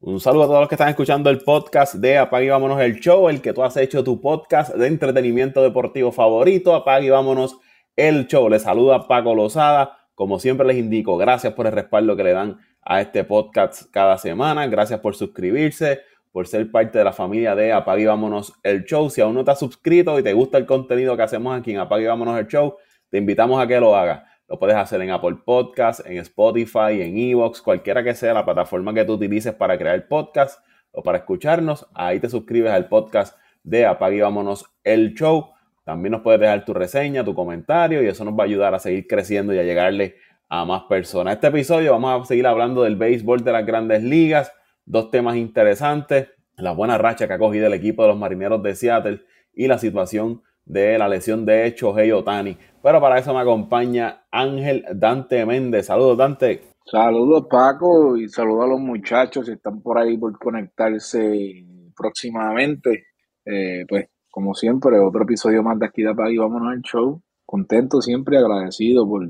[0.00, 3.00] Un saludo a todos los que están escuchando el podcast de Apague y Vámonos el
[3.00, 6.72] Show, el que tú has hecho tu podcast de entretenimiento deportivo favorito.
[6.76, 7.58] Apague y Vámonos
[7.96, 8.48] el Show.
[8.48, 9.98] Les saluda Paco Lozada.
[10.14, 14.18] Como siempre les indico, gracias por el respaldo que le dan a este podcast cada
[14.18, 14.68] semana.
[14.68, 19.10] Gracias por suscribirse, por ser parte de la familia de Apague y Vámonos el Show.
[19.10, 21.78] Si aún no te has suscrito y te gusta el contenido que hacemos aquí en
[21.80, 22.76] Apague y Vámonos el Show,
[23.10, 24.22] te invitamos a que lo hagas.
[24.48, 28.94] Lo puedes hacer en Apple Podcast, en Spotify, en Evox, cualquiera que sea la plataforma
[28.94, 31.86] que tú utilices para crear podcast o para escucharnos.
[31.92, 35.50] Ahí te suscribes al podcast de Apague y Vámonos el Show.
[35.84, 38.78] También nos puedes dejar tu reseña, tu comentario y eso nos va a ayudar a
[38.78, 40.16] seguir creciendo y a llegarle
[40.48, 41.34] a más personas.
[41.34, 44.50] Este episodio vamos a seguir hablando del béisbol de las grandes ligas.
[44.86, 46.28] Dos temas interesantes.
[46.56, 49.20] La buena racha que ha cogido el equipo de los marineros de Seattle
[49.52, 52.56] y la situación de la lesión de Shohei Otani.
[52.82, 55.86] Pero para eso me acompaña Ángel Dante Méndez.
[55.86, 56.62] Saludos, Dante.
[56.84, 61.64] Saludos, Paco, y saludos a los muchachos que están por ahí por conectarse
[61.96, 63.06] próximamente.
[63.44, 67.20] Eh, pues, como siempre, otro episodio más de aquí de Apague y vámonos al show.
[67.44, 69.28] Contento siempre, agradecido por,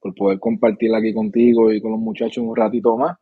[0.00, 3.18] por poder compartir aquí contigo y con los muchachos un ratito más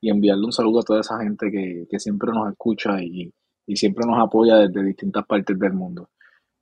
[0.00, 3.32] y enviarle un saludo a toda esa gente que, que siempre nos escucha y,
[3.66, 6.08] y siempre nos apoya desde distintas partes del mundo.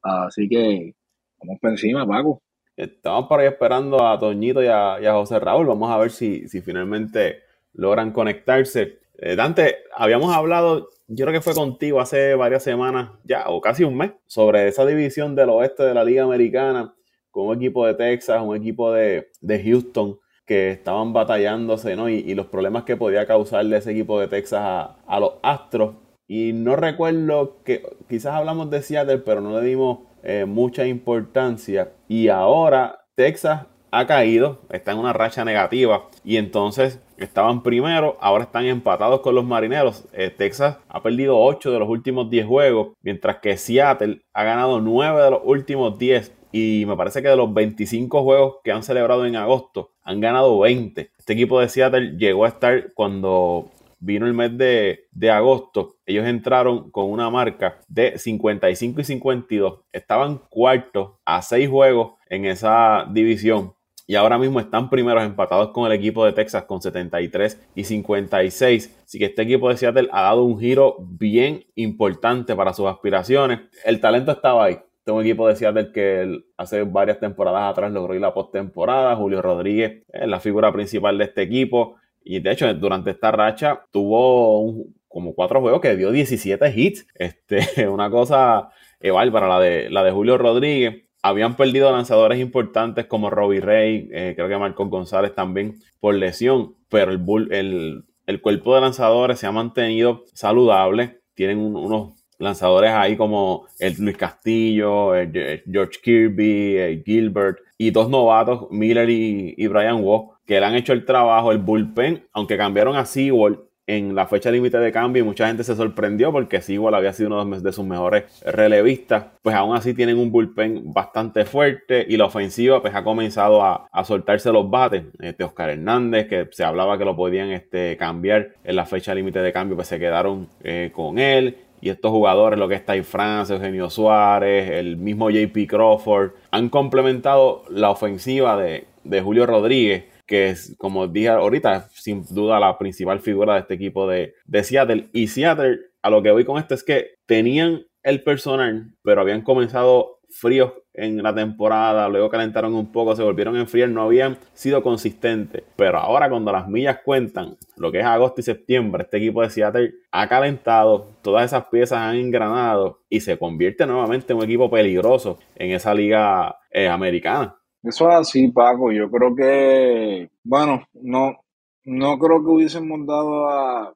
[0.03, 0.95] Así que
[1.39, 2.43] vamos por encima, Paco.
[2.77, 5.67] Estamos por ahí esperando a Toñito y a, José Raúl.
[5.67, 7.41] Vamos a ver si, si finalmente
[7.73, 8.99] logran conectarse.
[9.19, 13.85] Eh, Dante, habíamos hablado, yo creo que fue contigo hace varias semanas, ya, o casi
[13.85, 16.95] un mes, sobre esa división del oeste de la Liga Americana,
[17.31, 19.29] con un equipo de Texas, un equipo de,
[19.65, 22.09] Houston, que estaban batallándose, ¿no?
[22.11, 24.61] Y, los problemas que podía causarle ese equipo de Texas
[25.07, 25.95] a los Astros.
[26.29, 31.93] Y no recuerdo que quizás hablamos de Seattle, pero no le dimos eh, mucha importancia.
[32.09, 36.09] Y ahora Texas ha caído, está en una racha negativa.
[36.25, 40.05] Y entonces estaban primero, ahora están empatados con los marineros.
[40.13, 44.81] Eh, Texas ha perdido 8 de los últimos 10 juegos, mientras que Seattle ha ganado
[44.81, 46.33] 9 de los últimos 10.
[46.53, 50.59] Y me parece que de los 25 juegos que han celebrado en agosto, han ganado
[50.59, 51.11] 20.
[51.19, 56.91] Este equipo de Seattle llegó a estar cuando vino el mes de, agosto, ellos entraron
[56.91, 59.81] con una marca de 55 y 52.
[59.93, 63.75] Estaban cuartos a seis juegos en esa división.
[64.09, 69.03] Y ahora mismo están primeros empatados con el equipo de Texas con 73 y 56.
[69.05, 73.61] Así que este equipo de Seattle ha dado un giro bien importante para sus aspiraciones.
[73.85, 74.79] El talento estaba ahí.
[75.03, 79.17] Tengo un equipo de Seattle que hace varias temporadas atrás logró ir la postemporada.
[79.17, 81.97] Julio Rodríguez es la figura principal de este equipo.
[82.29, 87.07] Y de hecho, durante esta racha tuvo como cuatro juegos que dio 17 hits.
[87.15, 88.69] Este, una cosa
[89.01, 91.05] igual para la de, la de Julio Rodríguez.
[91.23, 96.75] Habían perdido lanzadores importantes como Robbie Ray, eh, creo que Marcos González también por lesión,
[96.89, 101.21] pero el, el, cuerpo de lanzadores se ha mantenido saludable.
[101.35, 109.09] Tienen unos lanzadores ahí como el Luis Castillo, George Kirby, Gilbert y dos novatos, Miller
[109.11, 113.05] y, y Brian Walk que le han hecho el trabajo, el bullpen, aunque cambiaron a
[113.05, 117.13] Seaworld en la fecha límite de cambio y mucha gente se sorprendió porque Seaworld había
[117.13, 122.17] sido uno de sus mejores relevistas, pues aún así tienen un bullpen bastante fuerte y
[122.17, 125.05] la ofensiva pues ha comenzado a, soltarse los bates.
[125.21, 129.41] Este Oscar Hernández, que se hablaba que lo podían este, cambiar en la fecha límite
[129.41, 131.59] de cambio, pues se quedaron eh, con él.
[131.81, 136.69] Y estos jugadores, lo que está en France, Eugenio Suárez, el mismo JP Crawford, han
[136.69, 142.77] complementado la ofensiva de, de Julio Rodríguez que es, como dije ahorita, sin duda la
[142.79, 145.09] principal figura de este equipo de, Seattle.
[145.13, 149.43] Y Seattle, a lo que voy con esto es que tenían el personal, pero habían
[149.43, 154.39] comenzado fríos en la temporada, luego calentaron un poco, se volvieron a enfriar, no habían
[154.55, 155.63] sido consistentes.
[155.77, 159.51] Pero ahora cuando las millas cuentan, lo que es agosto y septiembre, este equipo de
[159.51, 164.71] Seattle ha calentado, todas esas piezas han engranado y se convierte nuevamente en un equipo
[164.71, 167.57] peligroso en esa liga eh, americana.
[167.87, 168.91] Eso es así, Paco.
[168.91, 171.37] Yo creo que, bueno, no,
[171.85, 173.93] no creo que hubiésemos dado a,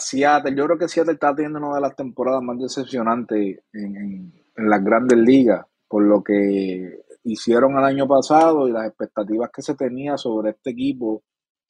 [0.00, 0.54] Seattle.
[0.56, 4.84] Yo creo que Seattle está teniendo una de las temporadas más decepcionantes en, en, las
[4.84, 10.18] grandes ligas, por lo que hicieron el año pasado y las expectativas que se tenía
[10.18, 11.22] sobre este equipo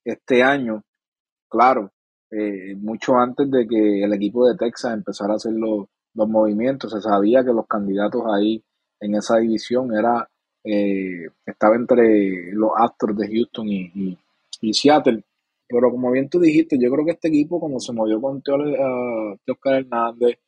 [0.04, 0.82] este año.
[1.48, 1.92] Claro,
[2.30, 6.92] eh, mucho antes de que el equipo de Texas empezara a hacer los, los movimientos,
[6.92, 8.64] se sabía que los candidatos ahí
[9.00, 10.28] en esa división era
[10.64, 14.18] eh, estaba entre los Astros de Houston y,
[14.72, 15.22] Seattle.
[15.68, 18.56] Pero como bien tú dijiste, yo creo que este equipo, como se movió con Teo,
[19.46, 20.38] Oscar Hernández,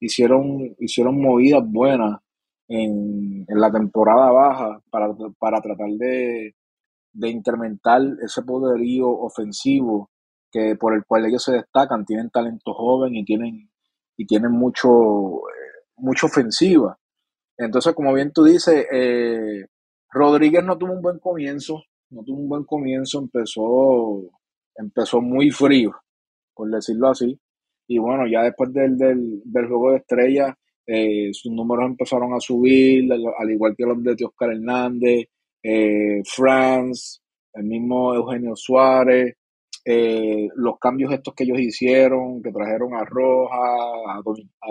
[0.00, 2.20] hicieron, hicieron movidas buenas
[2.68, 6.54] en, la temporada baja para, para tratar de,
[7.12, 10.10] de incrementar ese poderío ofensivo
[10.50, 13.70] que por el cual ellos se destacan, tienen talento joven y tienen,
[14.16, 14.88] y tienen mucho,
[15.48, 16.98] eh, mucha ofensiva.
[17.60, 19.66] Entonces, como bien tú dices, eh,
[20.10, 24.30] Rodríguez no tuvo un buen comienzo, no tuvo un buen comienzo, empezó,
[24.74, 25.92] empezó muy frío,
[26.54, 27.38] por decirlo así.
[27.86, 30.54] Y bueno, ya después del, del, del juego de estrellas,
[30.86, 35.26] eh, sus números empezaron a subir, al igual que los de Oscar Hernández,
[35.62, 37.20] eh, Franz,
[37.52, 39.36] el mismo Eugenio Suárez,
[39.84, 44.22] los cambios estos que ellos hicieron, que trajeron a Roja, a,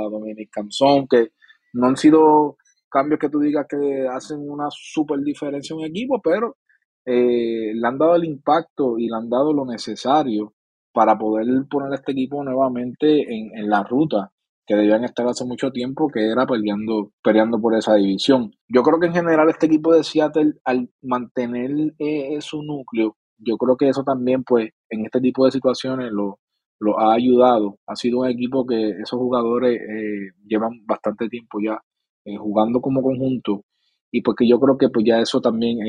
[0.10, 1.34] Dominic Canzón, que
[1.74, 2.58] no han sido
[2.90, 6.58] cambios que tú digas que hacen una super diferencia en un equipo, pero
[7.06, 10.54] eh, le han dado el impacto y le han dado lo necesario
[10.94, 14.32] para poder poner a este equipo nuevamente en, la ruta
[14.66, 18.52] que debían estar hace mucho tiempo, que era peleando, peleando por esa división.
[18.68, 23.58] Yo creo que en general este equipo de Seattle, al mantener eh, su núcleo, yo
[23.58, 26.40] creo que eso también, pues, en este tipo de situaciones lo,
[26.80, 27.78] lo ha ayudado.
[27.88, 31.80] Ha sido un equipo que esos jugadores eh, llevan bastante tiempo ya
[32.26, 33.64] eh, jugando como conjunto
[34.12, 35.80] y porque yo creo que pues ya eso también,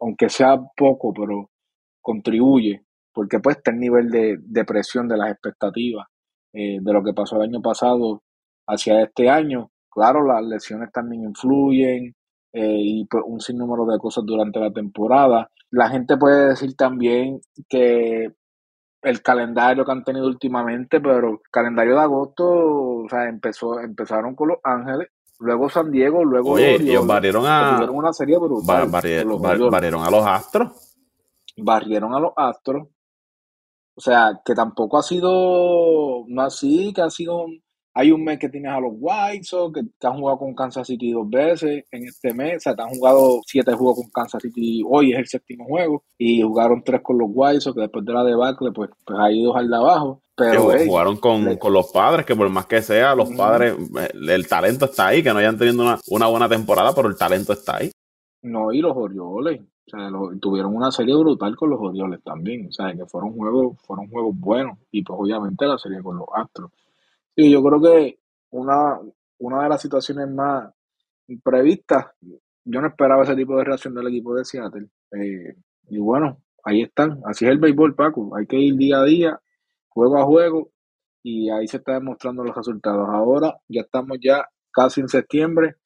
[0.00, 1.50] aunque sea poco, pero
[2.00, 6.06] contribuye, porque pues está el nivel de, de presión de las expectativas
[6.52, 8.22] eh, de lo que pasó el año pasado
[8.66, 9.70] hacia este año.
[9.90, 12.14] Claro, las lesiones también influyen
[12.52, 15.50] eh, y pues, un sinnúmero de cosas durante la temporada.
[15.70, 18.32] La gente puede decir también que
[19.02, 24.48] el calendario que han tenido últimamente, pero calendario de agosto, o sea, empezó, empezaron con
[24.48, 25.08] Los Ángeles,
[25.38, 30.96] luego San Diego, luego Oye, ellos barrieron a una serie brutal, barrieron a los Astros.
[31.56, 32.88] Barrieron a los Astros.
[33.96, 37.46] O sea, que tampoco ha sido, no así, que ha sido,
[37.94, 40.84] hay un mes que tienes a los White Sox, que, que, han jugado con Kansas
[40.88, 44.42] City dos veces en este mes, o sea, te han jugado siete juegos con Kansas
[44.42, 48.04] City, hoy es el séptimo juego, y jugaron tres con los White Sox, que después
[48.04, 50.23] de la debacle, pues, pues ha ido al de abajo.
[50.36, 54.86] Pero jugaron con, los padres, que por más que sea, los padres, eh, el talento
[54.86, 57.92] está ahí, que no hayan tenido una, una buena temporada, pero el talento está ahí.
[58.42, 59.60] No, y los Orioles.
[59.60, 60.10] O sea,
[60.40, 62.68] tuvieron una serie brutal con los Orioles también.
[62.68, 64.78] O sea, que fueron juegos, fueron juegos buenos.
[64.90, 66.70] Y pues obviamente la serie con los Astros.
[67.36, 68.18] Sí, yo creo que
[68.50, 68.98] una,
[69.38, 70.72] una de las situaciones más
[71.28, 72.06] imprevistas,
[72.64, 74.88] yo no esperaba ese tipo de reacción del equipo de Seattle.
[75.12, 75.56] Eh,
[75.88, 77.20] y bueno, ahí están.
[77.24, 78.36] Así es el béisbol, Paco.
[78.36, 79.40] Hay que ir día a día,
[79.94, 80.70] juego a juego,
[81.22, 83.08] y ahí se están demostrando los resultados.
[83.08, 85.76] Ahora ya estamos ya casi en septiembre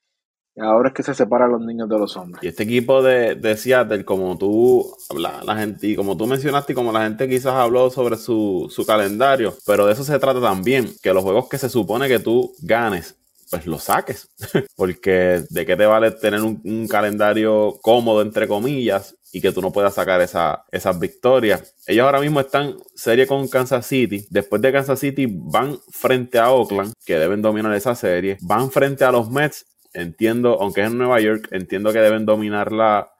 [0.60, 2.42] Ahora es que se separan los niños de los hombres.
[2.42, 6.72] Y este equipo de, de Seattle, como tú, la, la, gente, y como tú mencionaste,
[6.72, 10.40] y como la gente quizás habló sobre su, su calendario, pero de eso se trata
[10.40, 13.16] también, que los juegos que se supone que tú ganes,
[13.50, 14.28] pues los saques.
[14.76, 19.72] Porque de qué te vale tener un, calendario cómodo, entre comillas, y que tú no
[19.72, 21.74] puedas sacar esa, esas victorias.
[21.86, 24.26] Ellos ahora mismo están serie con Kansas City.
[24.30, 28.38] Después de Kansas City van frente a Oakland, que deben dominar esa serie.
[28.40, 32.72] Van frente a los Mets entiendo, aunque es en Nueva York, entiendo que deben dominar
[32.72, 33.10] la,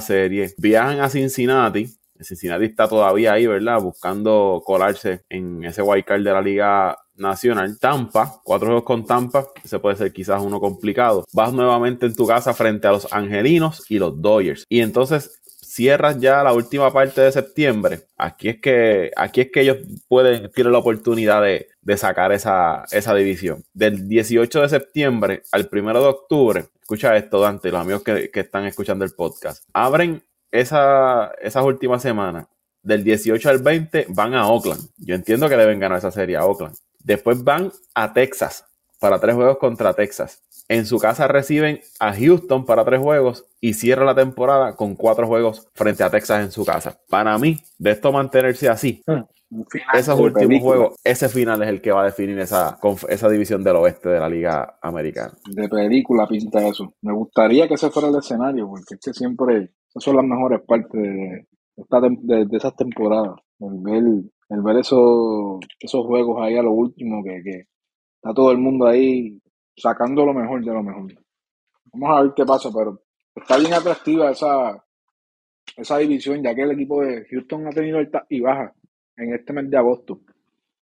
[0.00, 0.54] serie.
[0.58, 1.88] Viajan a Cincinnati.
[2.20, 3.80] Cincinnati está todavía ahí, ¿verdad?
[3.80, 7.78] Buscando colarse en ese wild card de la Liga Nacional.
[7.78, 11.24] Tampa, cuatro juegos con Tampa, ese puede ser quizás uno complicado.
[11.32, 14.64] Vas nuevamente en tu casa frente a los Angelinos y los Dodgers.
[14.68, 15.40] Y entonces
[15.78, 19.76] cierras ya la última parte de septiembre, aquí es que, aquí es que ellos
[20.08, 23.62] pueden, tienen la oportunidad de, sacar esa, esa, división.
[23.72, 28.64] Del 18 de septiembre al 1 de octubre, escucha esto, Dante, los amigos que, están
[28.64, 30.20] escuchando el podcast, abren
[30.50, 32.48] esa, esas últimas semanas.
[32.82, 34.82] Del 18 al 20 van a Oakland.
[34.96, 36.74] Yo entiendo que deben ganar esa serie a Oakland.
[36.98, 38.64] Después van a Texas
[39.00, 40.42] para tres juegos contra Texas.
[40.68, 45.26] En su casa reciben a Houston para tres juegos y cierra la temporada con cuatro
[45.26, 46.98] juegos frente a Texas en su casa.
[47.08, 49.62] Para mí, de esto mantenerse así, hmm.
[49.94, 52.78] esos últimos juegos, ese final es el que va a definir esa,
[53.08, 55.32] esa división del oeste de la Liga Americana.
[55.50, 56.92] De película pinta eso.
[57.00, 60.60] Me gustaría que ese fuera el escenario, porque es que siempre esas son las mejores
[60.66, 63.36] partes de, de, esas temporadas.
[63.60, 64.02] El ver,
[64.50, 67.64] el ver esos, esos juegos ahí a lo último, que, que
[68.18, 69.40] está todo el mundo ahí
[69.76, 71.14] sacando lo mejor de lo mejor.
[71.92, 73.00] Vamos a ver qué pasa, pero
[73.34, 74.84] está bien atractiva esa,
[75.76, 78.74] esa división, ya que el equipo de Houston ha tenido alta y baja
[79.16, 80.20] en este mes de agosto.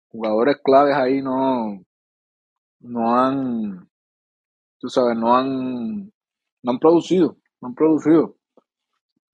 [0.09, 1.83] Jugadores claves ahí no,
[2.81, 3.89] no han,
[4.79, 6.11] tú sabes, no han,
[6.61, 8.35] no han producido, no han producido.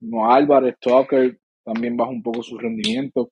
[0.00, 3.30] No Álvarez, Tucker también baja un poco su rendimiento.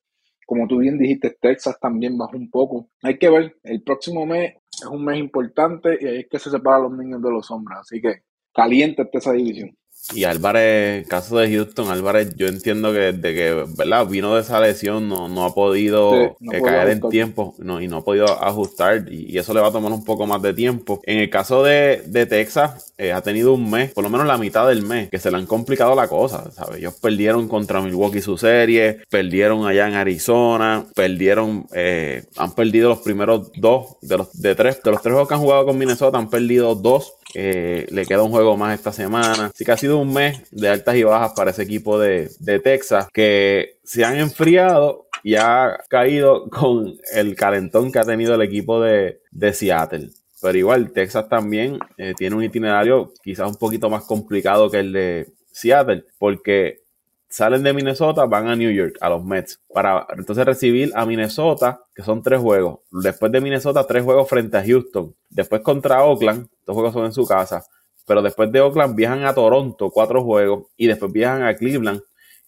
[0.49, 2.89] Como tú bien dijiste, Texas también bajó un poco.
[3.03, 6.51] Hay que ver, el próximo mes es un mes importante y ahí es que se
[6.51, 7.81] separan los niños de los hombres.
[7.81, 8.23] Así que
[8.55, 9.77] caliente esa división.
[10.15, 14.07] Y Álvarez, caso de Houston, Álvarez, yo entiendo que desde que ¿verdad?
[14.07, 17.99] vino de esa lesión no, no ha podido eh, caer en tiempo no, y no
[17.99, 21.01] ha podido ajustar y, eso le va a tomar un poco más de tiempo.
[21.05, 24.67] En el caso de, Texas, eh, ha tenido un mes, por lo menos la mitad
[24.67, 26.79] del mes, que se le han complicado la cosa, ¿sabes?
[26.79, 32.99] Ellos perdieron contra Milwaukee su serie, perdieron allá en Arizona, perdieron, eh, han perdido los
[33.01, 36.19] primeros dos de los de tres, de los tres juegos que han jugado con Minnesota,
[36.19, 39.47] han perdido dos le queda un juego más esta semana.
[39.55, 42.31] Así que ha sido un mes de altas y bajas para ese equipo de,
[42.63, 48.43] Texas que se han enfriado y ha caído con el calentón que ha tenido el
[48.43, 49.21] equipo de,
[49.53, 50.11] Seattle.
[50.41, 54.93] Pero igual, Texas también eh, tiene un itinerario quizás un poquito más complicado que el
[54.93, 56.85] de Seattle, porque
[57.29, 61.83] salen de Minnesota, van a New York, a los Mets, para entonces recibir a Minnesota,
[61.95, 62.81] que son tres juegos.
[62.91, 65.15] Después de Minnesota, tres juegos frente a Houston.
[65.29, 67.65] Después contra Oakland, dos juegos son en su casa.
[68.07, 70.67] Pero después de Oakland viajan a Toronto, cuatro juegos.
[70.77, 72.01] Y después viajan a Cleveland,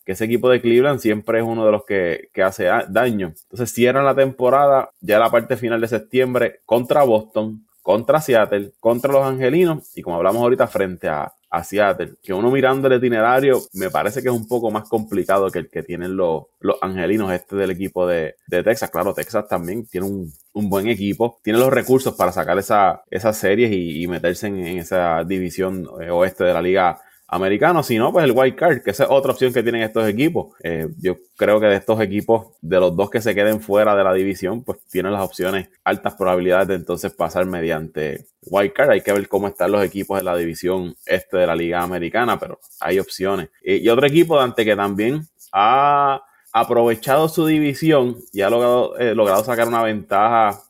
[0.05, 3.35] que ese equipo de Cleveland siempre es uno de los que, que hace daño.
[3.43, 9.13] Entonces cierran la temporada, ya la parte final de septiembre, contra Boston, contra Seattle, contra
[9.13, 13.61] los Angelinos y como hablamos ahorita frente a, a Seattle, que uno mirando el itinerario
[13.73, 17.33] me parece que es un poco más complicado que el que tienen los, los angelinos
[17.33, 18.91] este del equipo de, Texas.
[18.91, 23.73] Claro, Texas también tiene un, buen equipo, tiene los recursos para sacar esa, esas series
[23.73, 28.33] y, meterse en, esa división eh, oeste de la liga americano, si no, pues el
[28.33, 30.55] wild card, que esa es otra opción que tienen estos equipos.
[30.63, 34.05] Eh, yo creo que de estos equipos, de los dos que se queden fuera de
[34.05, 38.91] la división, pues tienen las opciones, altas probabilidades de entonces pasar mediante wild card.
[38.91, 42.39] Hay que ver cómo están los equipos de la división este de la liga americana,
[42.39, 43.51] pero hay opciones.
[43.63, 49.15] Eh, y otro equipo, Dante, que también ha aprovechado su división y ha logrado, eh,
[49.15, 50.63] logrado sacar una ventaja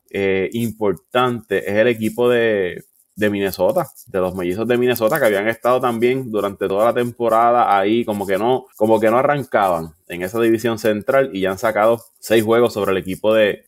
[0.52, 2.84] importante, es el equipo de
[3.20, 7.78] de Minnesota, de los mellizos de Minnesota que habían estado también durante toda la temporada
[7.78, 11.58] ahí como que no, como que no arrancaban en esa división central y ya han
[11.58, 13.66] sacado seis juegos sobre el equipo de,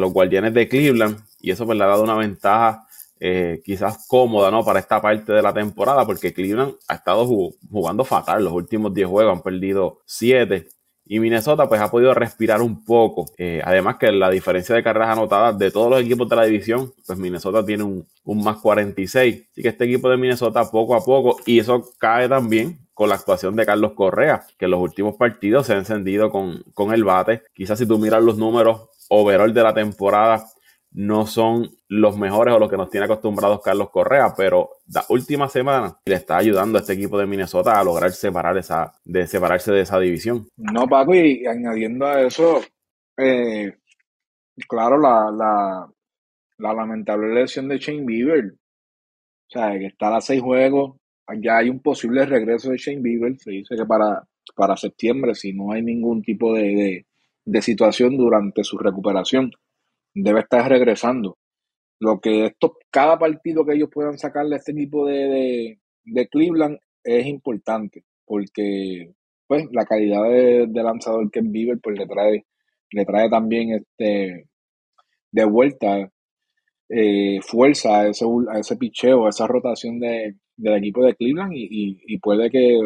[0.00, 2.87] los Guardianes de Cleveland y eso pues le ha dado una ventaja
[3.20, 4.64] eh, quizás cómoda, ¿no?
[4.64, 8.44] Para esta parte de la temporada, porque Cleveland ha estado jugando fatal.
[8.44, 10.68] Los últimos 10 juegos han perdido 7.
[11.10, 13.24] Y Minnesota pues ha podido respirar un poco.
[13.38, 16.92] Eh, además que la diferencia de carreras anotadas de todos los equipos de la división,
[17.06, 19.48] pues Minnesota tiene un, más 46.
[19.50, 23.14] Así que este equipo de Minnesota poco a poco, y eso cae también con la
[23.14, 27.04] actuación de Carlos Correa, que en los últimos partidos se ha encendido con, con el
[27.04, 27.42] bate.
[27.54, 30.44] Quizás si tú miras los números overall de la temporada,
[30.92, 35.48] no son los mejores o los que nos tiene acostumbrados Carlos Correa, pero la última
[35.48, 39.72] semana le está ayudando a este equipo de Minnesota a lograr separar esa, de separarse
[39.72, 40.48] de esa división.
[40.56, 42.60] No, Paco, y añadiendo a eso,
[43.16, 43.74] eh,
[44.66, 45.88] claro, la, la,
[46.58, 48.44] la, lamentable lesión de Shane Bieber.
[48.46, 50.96] O sea, que está a seis juegos,
[51.42, 55.52] ya hay un posible regreso de Shane Bieber, se dice que para, para septiembre, si
[55.52, 57.06] no hay ningún tipo de,
[57.44, 59.52] de situación durante su recuperación
[60.14, 61.38] debe estar regresando.
[62.00, 65.78] Lo que esto, cada partido que ellos puedan sacarle a este equipo de,
[66.30, 69.12] Cleveland es importante, porque
[69.46, 72.46] pues la calidad de, lanzador que es Bieber pues le trae,
[72.92, 74.46] le trae también este
[75.30, 76.10] de vuelta
[76.88, 81.52] eh, fuerza a ese, a ese picheo, a esa rotación de, del equipo de Cleveland
[81.54, 82.78] y, y, puede que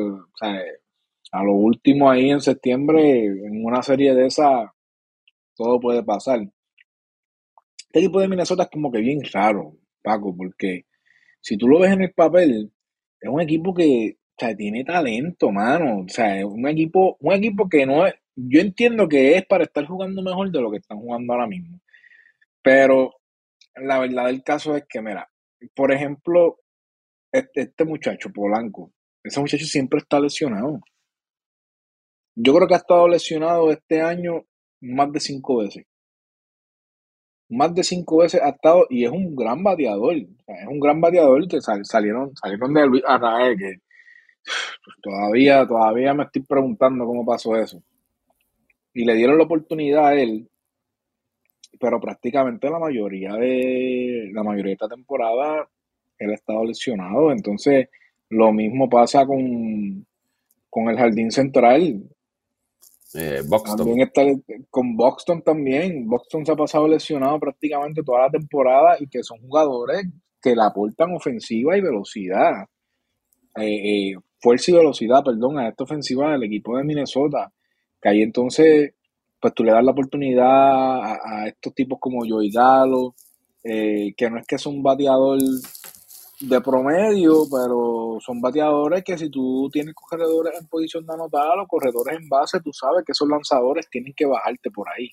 [1.32, 4.70] a lo último ahí en septiembre, en una serie de esas,
[5.56, 6.40] todo puede pasar.
[7.92, 10.86] Este equipo de Minnesota es como que bien raro, Paco, porque
[11.42, 12.72] si tú lo ves en el papel,
[13.20, 14.16] es un equipo que
[14.56, 16.00] tiene talento, mano.
[16.00, 19.64] O sea, es un equipo, un equipo que no es, yo entiendo que es para
[19.64, 21.80] estar jugando mejor de lo que están jugando ahora mismo.
[22.62, 23.12] Pero
[23.74, 25.30] la verdad del caso es que, mira,
[25.74, 26.60] por ejemplo,
[27.30, 28.90] este, este muchacho, Polanco,
[29.22, 30.80] ese muchacho siempre está lesionado.
[32.36, 34.46] Yo creo que ha estado lesionado este año
[34.80, 35.84] más de cinco veces
[37.52, 40.16] más de cinco veces ha estado y es un gran bateador.
[40.16, 43.74] es un gran bateador que salieron, salieron de Luis Arraez, que
[45.02, 47.82] todavía, todavía me estoy preguntando cómo pasó eso.
[48.94, 50.48] Y le dieron la oportunidad a él,
[51.78, 55.68] pero prácticamente la mayoría de la mayoría de esta temporada
[56.18, 57.32] él ha estado lesionado.
[57.32, 57.88] Entonces,
[58.28, 60.06] lo mismo pasa con,
[60.70, 62.02] con el jardín central.
[63.14, 63.42] Eh,
[63.76, 64.22] también está
[64.70, 66.08] con Boxton también.
[66.08, 70.06] Boxton se ha pasado lesionado prácticamente toda la temporada y que son jugadores
[70.40, 72.64] que le aportan ofensiva y velocidad.
[73.56, 77.52] Eh, eh, fuerza y velocidad, perdón, a esta ofensiva del equipo de Minnesota.
[78.00, 78.94] Que ahí entonces,
[79.38, 83.14] pues tú le das la oportunidad a, estos tipos como Joey Galo,
[83.62, 85.38] que no es que es un bateador
[86.42, 91.66] de promedio, pero son bateadores que si tú tienes corredores en posición de anotar o
[91.66, 95.10] corredores en base, tú sabes que esos lanzadores tienen que bajarte por ahí.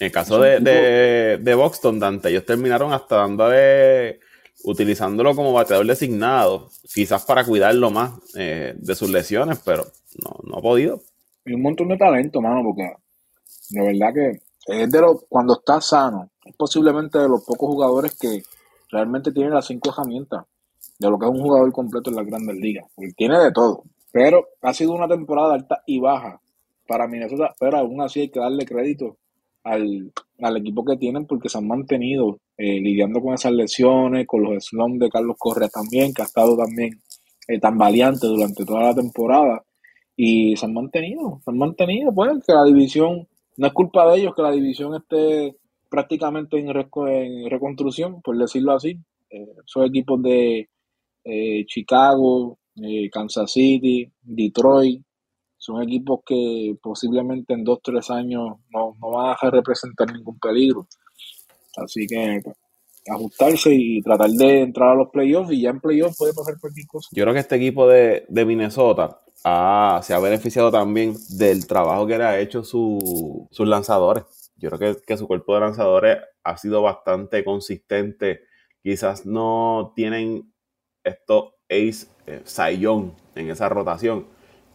[0.00, 4.20] En el caso de, de, de, Boxton, Dante, ellos terminaron hasta dándole,
[4.64, 9.84] utilizándolo como bateador designado, quizás para cuidarlo más eh, de sus lesiones, pero
[10.24, 11.02] no, no ha podido.
[11.44, 12.90] Y un montón de talento, mano, porque
[13.70, 18.16] de verdad que es de lo, cuando está sano, es posiblemente de los pocos jugadores
[18.18, 18.42] que
[18.90, 20.46] realmente tienen las cinco herramientas
[21.02, 22.86] de lo que es un jugador completo en las grandes ligas.
[22.94, 23.84] Porque tiene de todo.
[24.12, 26.40] Pero ha sido una temporada alta y baja
[26.86, 29.16] para Minnesota, pero aún así hay que darle crédito
[29.64, 30.12] al,
[30.56, 34.98] equipo que tienen porque se han mantenido eh, lidiando con esas lesiones, con los slums
[34.98, 37.00] de Carlos Correa también, que ha estado también
[37.48, 39.62] eh, tan valiente durante toda la temporada.
[40.16, 44.20] Y se han mantenido, se han mantenido, pues, que la división, no es culpa de
[44.20, 45.56] ellos que la división esté
[45.88, 48.98] prácticamente en, reconstrucción, por decirlo así.
[49.30, 50.68] Eh, esos equipos de
[51.24, 55.02] eh, Chicago, eh, Kansas City, Detroit,
[55.62, 60.88] son equipos que posiblemente en dos, tres años no, van a representar ningún peligro.
[61.76, 62.56] Así que pues,
[63.08, 66.86] ajustarse y tratar de entrar a los playoffs y ya en playoffs puede pasar cualquier
[66.88, 67.08] cosa.
[67.12, 69.20] Yo creo que este equipo de, Minnesota
[70.02, 74.24] se ha beneficiado también del trabajo que le ha hecho sus lanzadores.
[74.56, 78.40] Yo creo que, que, su cuerpo de lanzadores ha sido bastante consistente.
[78.82, 80.51] Quizás no tienen
[81.04, 82.42] estos ace eh,
[83.34, 84.26] en esa rotación,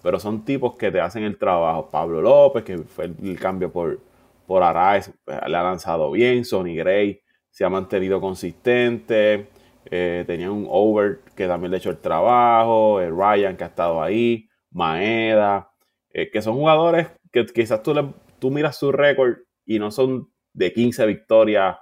[0.01, 1.89] pero son tipos que te hacen el trabajo.
[1.89, 3.99] Pablo López, que fue el, cambio por,
[4.45, 6.45] por pues, le ha lanzado bien.
[6.45, 9.47] Sonny Gray se ha mantenido consistente.
[9.89, 12.99] Eh, tenía un over que también le ha hecho el trabajo.
[13.01, 14.49] Eh, Ryan que ha estado ahí.
[14.71, 15.71] Maeda.
[16.11, 18.05] que son jugadores que quizás tú, le,
[18.39, 21.77] tú miras su récord y no son de 15 victorias,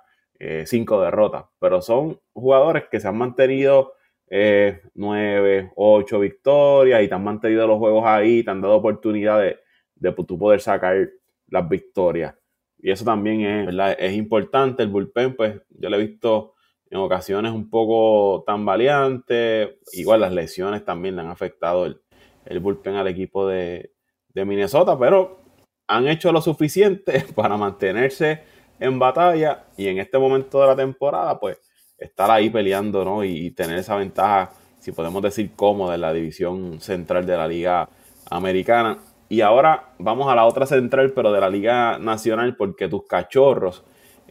[0.65, 3.93] 5 derrotas, pero son jugadores que se han mantenido
[4.29, 9.39] eh, 9, 8 victorias y te han mantenido los juegos ahí, te han dado oportunidad
[9.41, 9.59] de,
[9.95, 11.09] de tú poder sacar
[11.47, 12.35] las victorias.
[12.79, 14.83] Y eso también es, es importante.
[14.83, 16.53] El bullpen, pues yo lo he visto
[16.89, 19.79] en ocasiones un poco tan valiente.
[19.93, 22.01] Igual las lesiones también le han afectado el,
[22.45, 23.91] el bullpen al equipo de,
[24.29, 25.39] de Minnesota, pero
[25.87, 28.43] han hecho lo suficiente para mantenerse
[28.79, 31.57] en batalla y en este momento de la temporada, pues
[31.97, 33.23] estar ahí peleando, ¿no?
[33.23, 37.89] Y, tener esa ventaja, si podemos decir cómoda, en la división central de la Liga
[38.29, 38.99] Americana.
[39.29, 43.83] Y ahora vamos a la otra central, pero de la Liga Nacional, porque tus cachorros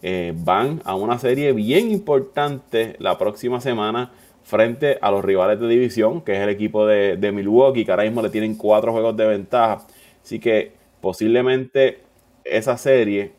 [0.02, 5.68] eh, van a una serie bien importante la próxima semana frente a los rivales de
[5.68, 9.16] división, que es el equipo de, de Milwaukee, que ahora mismo le tienen cuatro juegos
[9.16, 9.86] de ventaja.
[10.22, 12.02] Así que posiblemente
[12.44, 13.32] esa serie,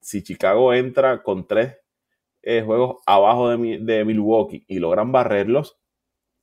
[0.00, 1.76] si Chicago entra con tres
[2.50, 5.76] eh, juegos abajo de, Milwaukee y logran barrerlos,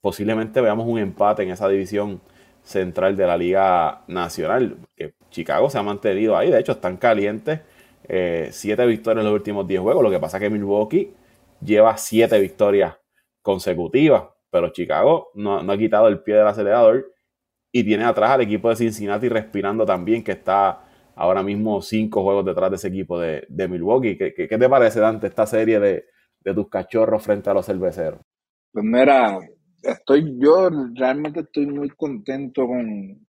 [0.01, 2.21] posiblemente veamos un empate en esa división
[2.61, 4.77] central de la Liga Nacional.
[4.95, 7.61] Que Chicago se ha mantenido ahí, de hecho están calientes.
[8.07, 10.03] Eh, siete victorias en los últimos diez juegos.
[10.03, 11.11] Lo que pasa es que Milwaukee
[11.59, 12.95] lleva siete victorias
[13.41, 17.11] consecutivas, pero Chicago no, no ha quitado el pie del acelerador
[17.71, 20.84] y tiene atrás al equipo de Cincinnati respirando también, que está
[21.15, 24.17] ahora mismo cinco juegos detrás de ese equipo de, Milwaukee.
[24.17, 26.05] ¿Qué, ¿Qué, te parece, Dante, esta serie de,
[26.53, 28.19] tus cachorros frente a los cerveceros?
[28.71, 29.39] Pues mira,
[29.81, 33.25] estoy, yo realmente estoy muy contento con,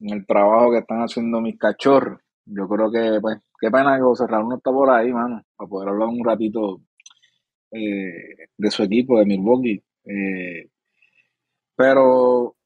[0.00, 2.18] el trabajo que están haciendo mis cachorros.
[2.44, 5.68] Yo creo que, pues, qué pena que José Raúl no está por ahí, mano, para
[5.68, 6.80] poder hablar un ratito
[7.70, 9.84] eh, de su equipo, de Milwaukee.
[10.04, 10.68] Eh,
[11.76, 12.56] pero.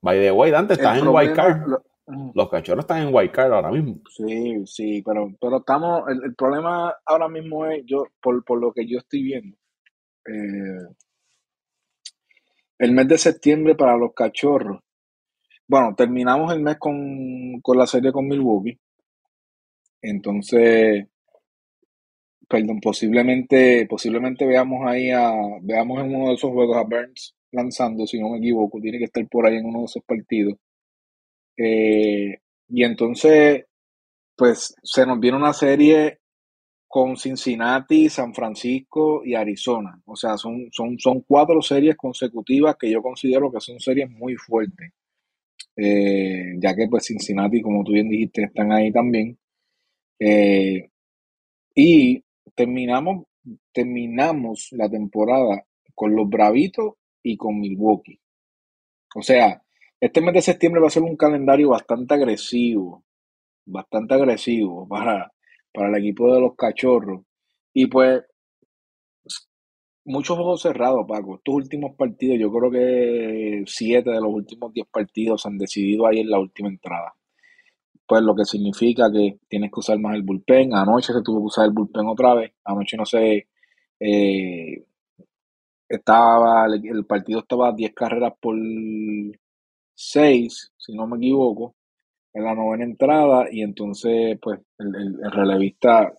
[0.00, 1.82] By the way, Dante, estás en White Card.
[2.34, 4.00] Los cachorros están en White Card ahora mismo.
[4.08, 8.98] Sí, sí, pero, pero estamos, el, problema ahora mismo es, yo, por, lo que yo
[8.98, 9.56] estoy viendo,
[10.26, 10.94] eh,
[12.78, 14.80] el mes de septiembre para los cachorros,
[15.66, 18.78] bueno, terminamos el mes con, la serie con Milwaukee,
[20.02, 21.06] entonces,
[22.48, 28.06] perdón, posiblemente, posiblemente veamos ahí a, veamos en uno de esos juegos a Burns lanzando,
[28.06, 30.56] si no me equivoco, tiene que estar por ahí en uno de esos partidos.
[31.62, 33.66] Eh, y entonces,
[34.34, 36.20] pues se nos viene una serie
[36.88, 40.00] con Cincinnati, San Francisco y Arizona.
[40.06, 44.36] O sea, son, son, son cuatro series consecutivas que yo considero que son series muy
[44.36, 44.92] fuertes.
[45.76, 49.38] Eh, ya que pues Cincinnati, como tú bien dijiste, están ahí también.
[50.18, 50.90] Eh,
[51.74, 53.26] y terminamos,
[53.72, 58.18] terminamos la temporada con los Bravitos y con Milwaukee.
[59.14, 59.62] O sea,
[60.00, 63.04] este mes de septiembre va a ser un calendario bastante agresivo,
[63.66, 65.32] bastante agresivo para,
[65.72, 67.22] para el equipo de los cachorros.
[67.74, 68.22] Y pues
[70.04, 71.36] muchos juegos cerrados, Paco.
[71.36, 76.06] Estos últimos partidos, yo creo que siete de los últimos diez partidos se han decidido
[76.06, 77.14] ahí en la última entrada.
[78.06, 80.74] Pues lo que significa que tienes que usar más el bullpen.
[80.74, 82.52] Anoche se tuvo que usar el bullpen otra vez.
[82.64, 83.48] Anoche no sé,
[84.00, 84.84] eh,
[85.88, 88.56] estaba, el partido estaba a 10 carreras por
[90.02, 91.76] 6, si no me equivoco,
[92.32, 93.46] en la novena entrada.
[93.50, 96.12] Y entonces, pues, el, el relevista,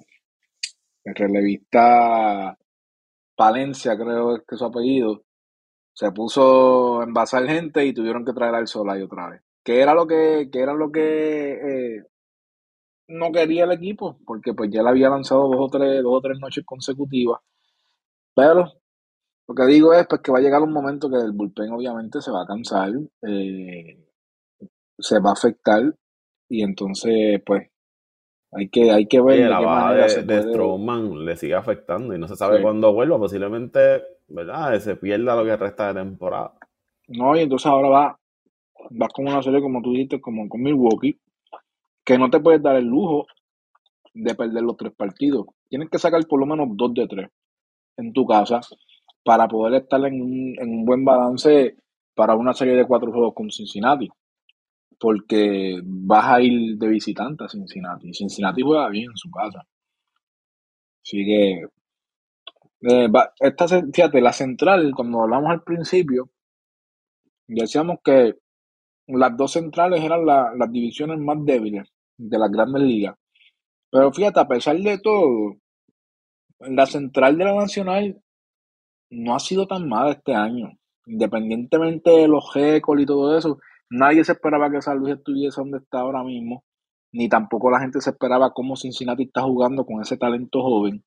[1.03, 2.57] el relevista
[3.37, 5.23] Valencia, creo que es su apellido,
[5.93, 9.41] se puso a envasar gente y tuvieron que traer al Solay otra vez.
[9.63, 12.03] Que era lo que, era lo que eh,
[13.07, 16.21] no quería el equipo, porque pues ya le había lanzado dos o tres, dos o
[16.21, 17.39] tres noches consecutivas.
[18.35, 18.71] Pero
[19.51, 22.21] lo que digo es pues que va a llegar un momento que el bullpen obviamente
[22.21, 22.91] se va a cansar,
[23.27, 24.07] eh,
[24.97, 25.93] se va a afectar
[26.47, 27.69] y entonces pues
[28.53, 32.35] hay que, hay que ver la baja de, de le sigue afectando y no se
[32.35, 33.17] sabe cuándo vuelva.
[33.17, 34.77] Posiblemente, ¿verdad?
[34.79, 36.53] Se pierda lo que resta de temporada.
[37.07, 38.19] No, y entonces ahora va,
[38.89, 41.17] vas con una serie, como tú dijiste, como con Milwaukee,
[42.03, 43.25] que no te puedes dar el lujo
[44.13, 45.45] de perder los tres partidos.
[45.69, 47.29] Tienes que sacar por lo menos dos de tres
[47.97, 48.61] en tu casa
[49.23, 51.75] para poder estar en un, en un buen balance
[52.15, 54.09] para una serie de cuatro juegos con Cincinnati
[55.01, 58.13] porque vas a ir de visitante a Cincinnati.
[58.13, 59.65] Cincinnati juega bien en su casa.
[61.03, 61.65] Así que,
[62.81, 66.29] eh, esta, fíjate, la central, cuando hablamos al principio,
[67.47, 68.35] decíamos que
[69.07, 73.15] las dos centrales eran las divisiones más débiles de las grandes ligas.
[73.89, 75.55] Pero fíjate, a pesar de todo,
[76.59, 78.21] la central de la Nacional
[79.11, 80.71] no ha sido tan mala este año.
[81.05, 83.59] Independientemente de los récords y todo eso,
[83.93, 86.63] Nadie se esperaba que San Luis estuviese donde está ahora mismo,
[87.11, 91.03] ni tampoco la gente se esperaba cómo Cincinnati está jugando con ese talento joven.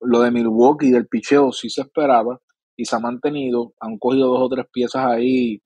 [0.00, 2.40] Lo de Milwaukee del picheo sí se esperaba
[2.76, 3.74] y se ha mantenido.
[3.78, 5.62] Han cogido dos o tres piezas ahí,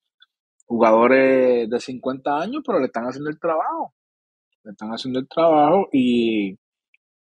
[0.66, 3.94] jugadores de 50 años, pero le están haciendo el trabajo.
[4.62, 6.50] Le están haciendo el trabajo y,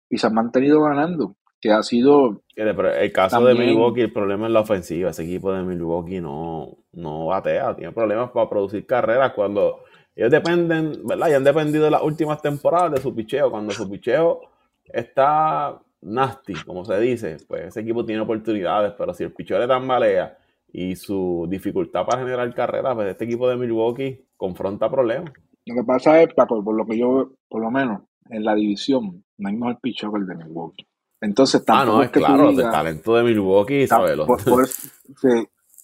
[0.09, 2.41] y se han mantenido ganando que ha sido...
[2.55, 5.09] El caso de Milwaukee, el problema es la ofensiva.
[5.09, 9.79] Ese equipo de Milwaukee no, no batea, tiene problemas para producir carreras cuando
[10.15, 11.29] ellos dependen, ¿verdad?
[11.29, 13.51] Y han dependido de las últimas temporadas de su picheo.
[13.51, 14.41] Cuando su picheo
[14.85, 19.67] está nasty, como se dice, pues ese equipo tiene oportunidades, pero si el picheo le
[19.67, 20.37] tambalea
[20.71, 25.31] y su dificultad para generar carreras, pues este equipo de Milwaukee confronta problemas.
[25.65, 29.23] Lo que pasa es, Paco, por lo que yo, por lo menos en la división,
[29.37, 30.87] no hay mejor picheo que el de Milwaukee.
[31.19, 34.15] Entonces, ah, no, es, claro, el talento de Milwaukee, ¿sabes?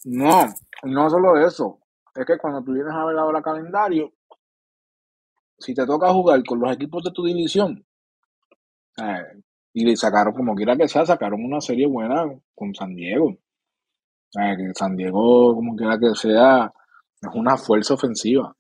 [0.06, 0.46] no,
[0.84, 1.80] no solo eso.
[2.14, 4.14] Es que cuando tú vienes a ver ahora calendario,
[5.58, 7.84] si te toca jugar con los equipos de tu división,
[8.98, 9.42] eh,
[9.74, 13.36] y le sacaron, como quiera que sea, sacaron una serie buena con San Diego.
[14.32, 16.72] que San Diego, como quiera que sea,
[17.22, 18.56] es una fuerza ofensiva.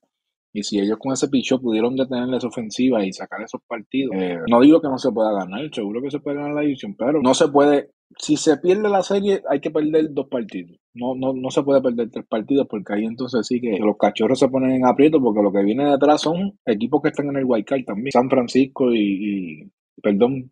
[0.55, 4.37] Y si ellos con ese picho pudieron detener esa ofensiva y sacar esos partidos, eh,
[4.47, 7.21] no digo que no se pueda ganar, seguro que se puede ganar la división, pero
[7.21, 7.89] no se puede.
[8.19, 10.77] Si se pierde la serie, hay que perder dos partidos.
[10.93, 14.37] No, no, no se puede perder tres partidos porque ahí entonces sí que los cachorros
[14.37, 17.65] se ponen en aprieto porque lo que viene detrás son equipos que están en el
[17.65, 18.11] Card también.
[18.11, 19.71] San Francisco y,
[20.03, 20.51] perdón,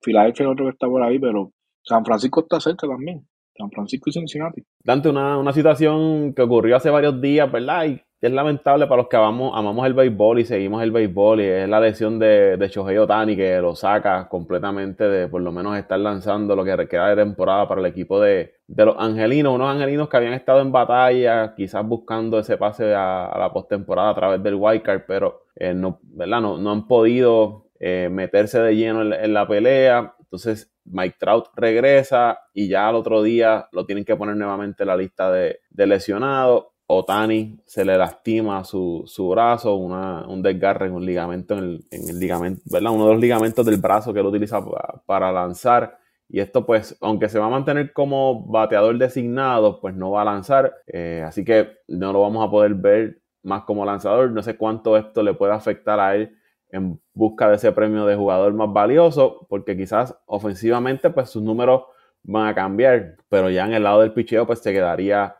[0.00, 1.50] Filadelfia es otro que está por ahí, pero
[1.82, 3.26] San Francisco está cerca también.
[3.56, 4.62] San Francisco y Cincinnati.
[4.84, 7.86] Dante, una, una situación que ocurrió hace varios días, ¿verdad?
[7.86, 11.44] Y es lamentable para los que amamos, amamos el béisbol y seguimos el béisbol y
[11.44, 15.78] es la lesión de, de Shohei Otani que lo saca completamente de por lo menos
[15.78, 20.08] estar lanzando lo que queda de temporada para el equipo de, los angelinos, unos angelinos
[20.10, 24.54] que habían estado en batalla, quizás buscando ese pase a, la postemporada a través del
[24.54, 26.42] wildcard, pero eh, no, ¿verdad?
[26.42, 30.14] No, han podido eh, meterse de lleno en, la pelea.
[30.20, 34.88] Entonces Mike Trout regresa y ya al otro día lo tienen que poner nuevamente en
[34.88, 36.66] la lista de, de lesionados.
[36.92, 42.90] Otani se le lastima su, brazo, un desgarre en un ligamento, en el, ligamento, ¿verdad?
[42.90, 44.60] Uno de los ligamentos del brazo que él utiliza
[45.06, 45.96] para, lanzar.
[46.28, 50.24] Y esto, pues, aunque se va a mantener como bateador designado, pues no va a
[50.24, 50.74] lanzar.
[50.88, 54.32] Eh, así que no lo vamos a poder ver más como lanzador.
[54.32, 56.36] No sé cuánto esto le puede afectar a él
[56.70, 61.84] en busca de ese premio de jugador más valioso, porque quizás ofensivamente, pues sus números
[62.24, 65.36] van a cambiar, pero ya en el lado del picheo, pues se quedaría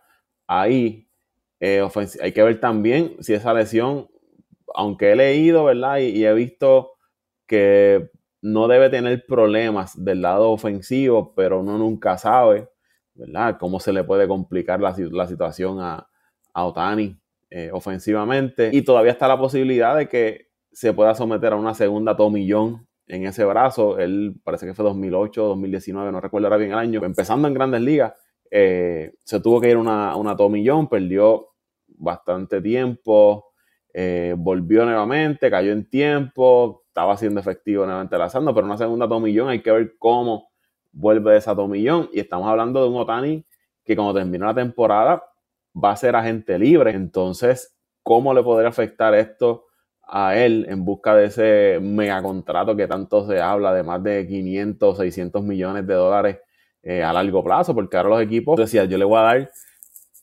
[0.46, 1.09] ahí
[1.60, 1.86] eh,
[2.22, 4.08] hay que ver también si esa lesión,
[4.74, 5.98] aunque he leído, ¿verdad?
[5.98, 6.92] Y, he visto
[7.46, 12.70] que no debe tener problemas del lado ofensivo, pero uno nunca sabe,
[13.14, 13.58] ¿verdad?
[13.60, 16.06] Cómo se le puede complicar la, situación a,
[16.54, 17.20] Otani
[17.50, 18.70] eh, ofensivamente.
[18.72, 23.26] Y todavía está la posibilidad de que se pueda someter a una segunda tomillón en
[23.26, 23.98] ese brazo.
[23.98, 27.04] Él parece que fue 2008, 2019, no recuerdo ahora bien el año.
[27.04, 28.14] Empezando en grandes ligas,
[28.50, 31.50] eh, se tuvo que ir una, una tomillón, perdió
[31.86, 33.52] bastante tiempo,
[33.92, 39.48] eh, volvió nuevamente, cayó en tiempo, estaba siendo efectivo nuevamente lanzando, pero una segunda tomillón
[39.48, 40.50] hay que ver cómo
[40.92, 42.08] vuelve esa tomillón.
[42.12, 43.44] Y estamos hablando de un Otani
[43.84, 45.22] que cuando terminó la temporada
[45.72, 46.92] va a ser agente libre.
[46.92, 49.66] Entonces, ¿cómo le podría afectar esto
[50.02, 54.96] a él en busca de ese megacontrato que tanto se habla de más de 500,
[54.98, 56.38] 600 millones de dólares
[56.82, 57.74] eh, a largo plazo?
[57.74, 59.50] Porque ahora los equipos decían, yo le voy a dar,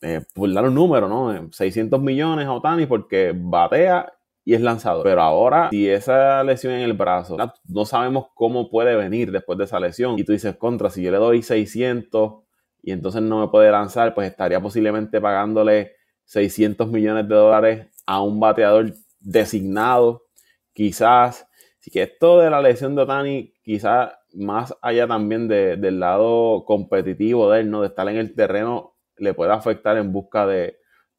[0.02, 1.52] eh, por dar un número, ¿no?
[1.52, 4.12] 600 millones a Otani porque batea
[4.48, 5.02] y es lanzado.
[5.02, 9.64] Pero ahora, si esa lesión en el brazo, no sabemos cómo puede venir después de
[9.66, 10.18] esa lesión.
[10.18, 12.44] Y tú dices, contra, si yo le doy 600
[12.82, 18.22] y entonces no me puede lanzar, pues estaría posiblemente pagándole 600 millones de dólares a
[18.22, 20.24] un bateador designado,
[20.72, 21.46] quizás.
[21.78, 27.50] Así que esto de la lesión de Otani, quizás más allá también del lado competitivo
[27.50, 27.80] de él, ¿no?
[27.80, 30.78] De estar en el terreno, le puede afectar en busca de,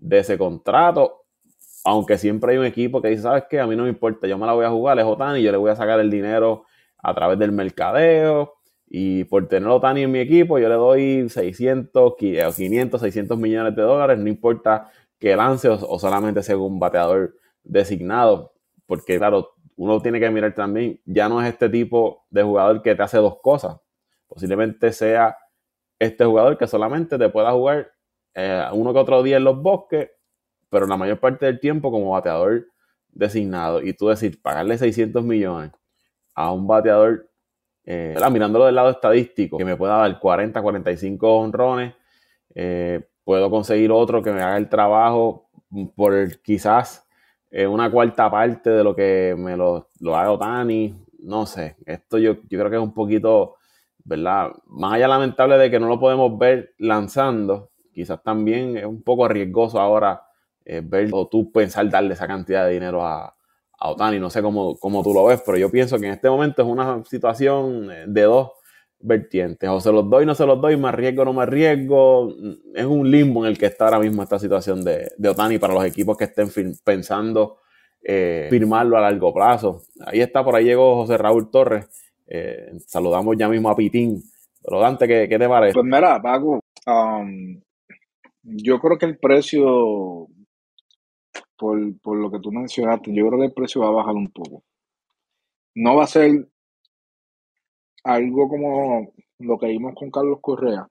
[0.09, 1.25] ese contrato.
[1.85, 3.59] Aunque siempre hay un equipo que dice, ¿sabes qué?
[3.59, 5.57] A mí no me importa, yo me la voy a jugar, es Otani, yo le
[5.57, 6.65] voy a sacar el dinero
[6.97, 8.55] a través del mercadeo.
[8.87, 13.81] Y por tener Otani en mi equipo, yo le doy 600, 500, 600 millones de
[13.83, 18.53] dólares, no importa que lance o, solamente sea un bateador designado,
[18.87, 22.95] porque claro, uno tiene que mirar también, ya no es este tipo de jugador que
[22.95, 23.77] te hace dos cosas,
[24.27, 25.37] posiblemente sea
[25.97, 27.89] este jugador que solamente te pueda jugar
[28.33, 30.11] eh, uno que otro día en los bosques,
[30.69, 32.67] pero la mayor parte del tiempo como bateador
[33.07, 33.81] designado.
[33.81, 35.71] Y tú decir, pagarle 600 millones
[36.35, 37.29] a un bateador,
[37.85, 41.93] eh, mirándolo del lado estadístico, que me pueda dar 40, 45 honrones,
[42.53, 45.49] eh, puedo conseguir otro que me haga el trabajo
[45.95, 47.08] por quizás
[47.51, 50.95] eh, una cuarta parte de lo que me lo, lo haga Otani.
[51.19, 53.55] No sé, esto yo, yo creo que es un poquito,
[54.03, 54.51] ¿verdad?
[54.67, 59.27] Más allá lamentable de que no lo podemos ver lanzando, quizás también es un poco
[59.27, 60.23] riesgoso ahora
[60.63, 63.35] eh, ver o tú pensar darle esa cantidad de dinero a,
[63.79, 64.19] a Otani.
[64.19, 66.67] No sé cómo, cómo, tú lo ves, pero yo pienso que en este momento es
[66.67, 68.51] una situación eh, de dos
[68.99, 69.69] vertientes.
[69.69, 72.33] O se los doy, no se los doy, me arriesgo, no me arriesgo.
[72.73, 75.73] Es un limbo en el que está ahora mismo esta situación de, de Otani para
[75.73, 76.49] los equipos que estén
[76.83, 77.57] pensando
[78.01, 79.83] eh, firmarlo a largo plazo.
[80.05, 81.87] Ahí está, por ahí llegó José Raúl Torres.
[82.27, 84.21] Eh, saludamos ya mismo a Pitín.
[84.61, 85.73] Pero Dante, ¿qué, te parece?
[85.73, 87.61] Pues mira, Paco, um,
[88.43, 90.27] yo creo que el precio,
[91.57, 94.27] por, por lo que tú mencionaste, yo creo que el precio va a bajar un
[94.27, 94.63] poco.
[95.75, 96.47] No va a ser
[98.03, 100.87] algo como lo que vimos con Carlos Correa,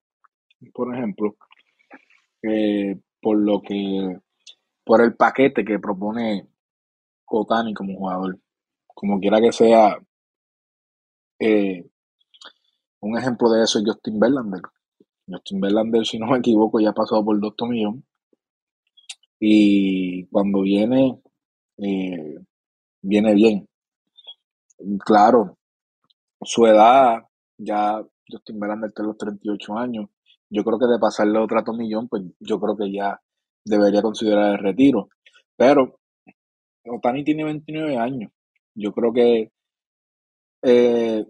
[0.72, 1.36] por ejemplo,
[2.42, 4.18] eh, por lo que,
[4.84, 6.48] por el paquete que propone
[7.26, 8.38] Otani como jugador,
[8.86, 9.98] como quiera que sea,
[11.38, 11.88] eh,
[13.00, 14.62] un ejemplo de eso es Justin Verlander.
[15.26, 18.02] Justin Verlander, si no me equivoco, ya ha pasado por dos millones.
[19.38, 21.20] Y cuando viene,
[21.76, 22.38] eh,
[23.02, 23.68] viene bien.
[25.04, 25.58] Claro,
[26.42, 27.22] su edad,
[27.57, 30.09] ya Justin Verlander tiene los 38 años.
[30.51, 33.20] Yo creo que de pasarle otro millón, pues yo creo que ya
[33.64, 35.09] debería considerar el retiro.
[35.57, 36.01] Pero
[36.87, 38.33] Otani tiene 29 años.
[38.74, 39.51] Yo creo que
[40.62, 41.27] eh,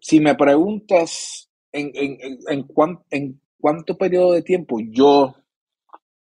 [0.00, 2.68] si me preguntas en, en, en,
[3.10, 5.34] en cuánto periodo de tiempo, yo,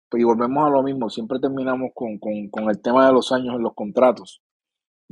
[0.08, 3.32] pues, y volvemos a lo mismo, siempre terminamos con, con, con el tema de los
[3.32, 4.42] años en los contratos.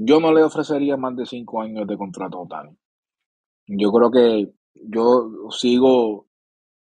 [0.00, 2.76] Yo no le ofrecería más de cinco años de contrato a Otani.
[3.66, 6.28] Yo creo que yo sigo,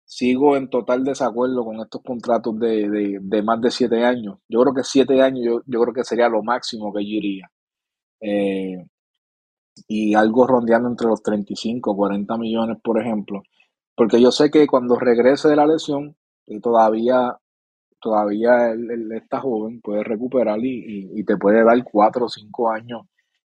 [0.03, 4.39] sigo en total desacuerdo con estos contratos de, más de siete años.
[4.49, 7.49] Yo creo que siete años yo, creo que sería lo máximo que yo iría.
[8.19, 8.85] Eh,
[9.87, 13.43] y algo rondeando entre los 35 40 millones, por ejemplo.
[13.95, 17.37] Porque yo sé que cuando regrese de la lesión, y todavía
[17.99, 23.01] todavía él, está joven, puede recuperar y, te puede dar cuatro o cinco años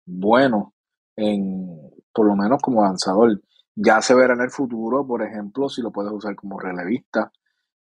[0.06, 0.70] buenos,
[1.16, 1.68] en,
[2.14, 3.42] por lo menos como avanzador.
[3.76, 7.32] Ya se verá en el futuro, por ejemplo, si lo puedes usar como relevista,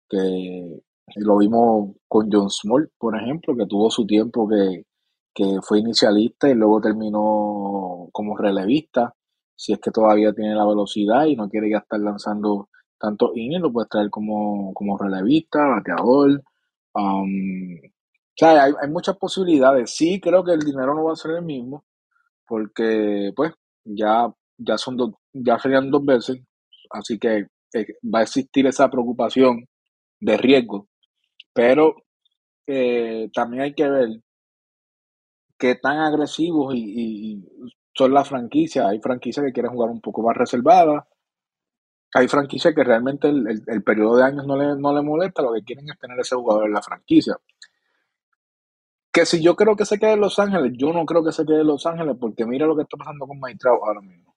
[0.09, 0.81] que
[1.17, 4.87] lo vimos con John Small, por ejemplo, que tuvo su tiempo que,
[5.35, 9.15] que fue inicialista y luego terminó como relevista.
[9.57, 12.69] Si es que todavía tiene la velocidad y no quiere ya estar lanzando
[12.99, 16.43] tanto innings, lo puedes traer como, como relevista, bateador,
[16.95, 19.95] Um, o sea, hay, muchas posibilidades.
[19.95, 21.85] Sí, creo que el dinero no va a ser el mismo,
[22.47, 23.53] porque pues
[23.85, 26.41] ya, ya son dos, ya serían dos veces,
[26.91, 29.67] así que eh, va a existir esa preocupación
[30.21, 30.89] de riesgo.
[31.53, 31.97] Pero
[32.67, 34.09] eh, también hay que ver
[35.59, 37.45] qué tan agresivos y,
[37.95, 38.87] son las franquicias.
[38.87, 41.05] Hay franquicias que quieren jugar un poco más reservadas.
[42.15, 45.63] Hay franquicias que realmente el, periodo de años no le, no le molesta, lo que
[45.63, 47.37] quieren es tener ese jugador en la franquicia.
[49.13, 51.45] Que si yo creo que se quede en Los Ángeles, yo no creo que se
[51.45, 54.35] quede en Los Ángeles, porque mira lo que está pasando con Maitrao ahora mismo.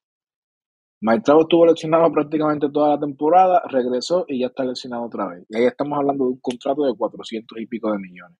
[1.02, 5.46] Maitrao estuvo lesionado prácticamente toda la temporada, regresó y ya está lesionado otra vez.
[5.50, 8.38] Y ahí estamos hablando de un contrato de 400 y pico de millones.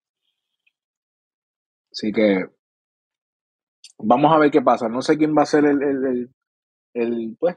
[1.92, 2.48] Así que
[3.98, 4.88] vamos a ver qué pasa.
[4.90, 6.30] No sé quién va a ser el,
[6.94, 7.56] el, pues,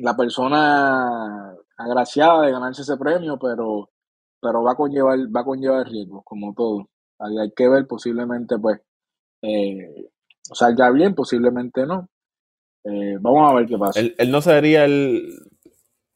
[0.00, 3.90] la persona agraciada de ganarse ese premio, pero,
[4.40, 6.88] pero va a conllevar, va a conllevar riesgos, como todo.
[7.18, 8.80] hay que ver, posiblemente, pues,
[9.42, 10.10] eh,
[10.42, 12.08] salga bien, posiblemente no.
[12.84, 14.00] Eh, vamos a ver qué pasa.
[14.00, 15.34] Él, él, no sería el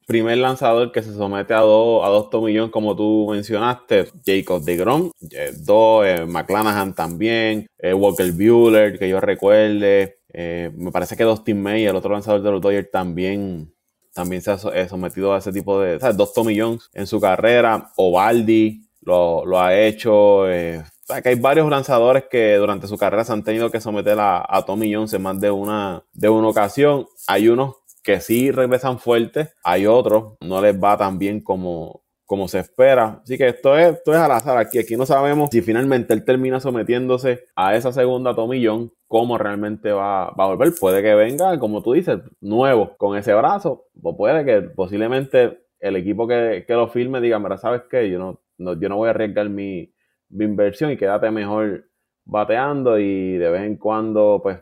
[0.06, 4.08] primer lanzador que se somete a dos, a dos tomillones, como tú mencionaste.
[4.24, 10.20] Jacob de Grom, eh, dos, eh, McClanahan también, Walker Bueller, que yo recuerde.
[10.32, 13.73] me parece que Dustin May, el otro lanzador de los Dodgers, también
[14.14, 16.16] también se ha sometido a ese tipo de, ¿sabes?
[16.16, 20.82] Dos Tommy Jones en su carrera, Ovaldi lo, lo ha hecho, eh,
[21.22, 24.64] que hay varios lanzadores que durante su carrera se han tenido que someter a, a
[24.64, 27.06] Tommy Jones en más de una, de una ocasión.
[27.26, 32.48] Hay unos que sí regresan fuertes, hay otros no les va tan bien como, como
[32.48, 33.20] se espera.
[33.22, 34.78] Así que esto es, esto es al azar aquí.
[34.78, 40.30] Aquí no sabemos si finalmente él termina sometiéndose a esa segunda tomillón, cómo realmente va,
[40.30, 40.72] va, a volver.
[40.78, 43.86] Puede que venga, como tú dices, nuevo con ese brazo.
[44.02, 48.10] O puede que posiblemente el equipo que, que lo firme diga, mira, ¿sabes qué?
[48.10, 49.92] Yo no, yo no voy a arriesgar mi,
[50.30, 51.84] mi inversión y quédate mejor
[52.24, 54.58] bateando y de vez en cuando, pues,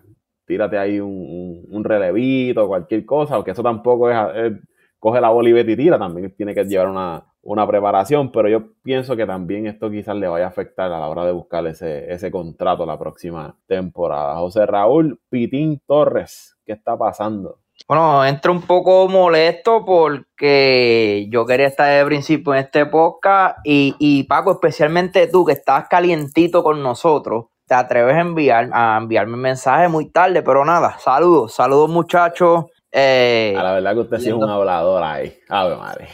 [0.47, 4.53] tírate ahí un, un, relevito, cualquier cosa, aunque eso tampoco es,
[4.99, 9.17] coge la bola y tira, también tiene que llevar una, una, preparación, pero yo pienso
[9.17, 12.31] que también esto quizás le vaya a afectar a la hora de buscar ese, ese
[12.31, 14.37] contrato la próxima temporada.
[14.37, 17.59] José Raúl Pitín Torres, ¿qué está pasando?
[17.89, 23.97] Bueno, entro un poco molesto porque yo quería estar de principio en este podcast y,
[23.99, 29.35] y Paco, especialmente tú que estás calientito con nosotros, te atreves a enviar a enviarme
[29.35, 32.67] un mensaje muy tarde, pero nada, saludos, saludos muchachos.
[32.91, 36.09] Eh, a la verdad que usted sí es un hablador ahí, ave madre.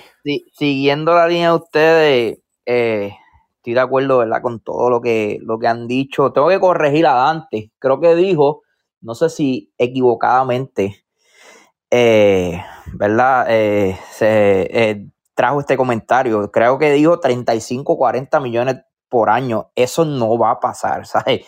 [0.52, 3.12] Siguiendo la línea de ustedes, eh,
[3.56, 4.42] estoy de acuerdo, ¿verdad?
[4.42, 6.32] Con todo lo que, lo que han dicho.
[6.32, 7.72] Tengo que corregir a Dante.
[7.78, 8.62] Creo que dijo,
[9.00, 11.04] no sé si equivocadamente,
[11.90, 12.62] eh,
[12.94, 13.46] ¿verdad?
[14.10, 16.50] se trajo este comentario.
[16.50, 18.76] Creo que dijo 35, 40 millones
[19.08, 19.70] por año.
[19.74, 21.46] Eso no va a pasar, ¿sabes?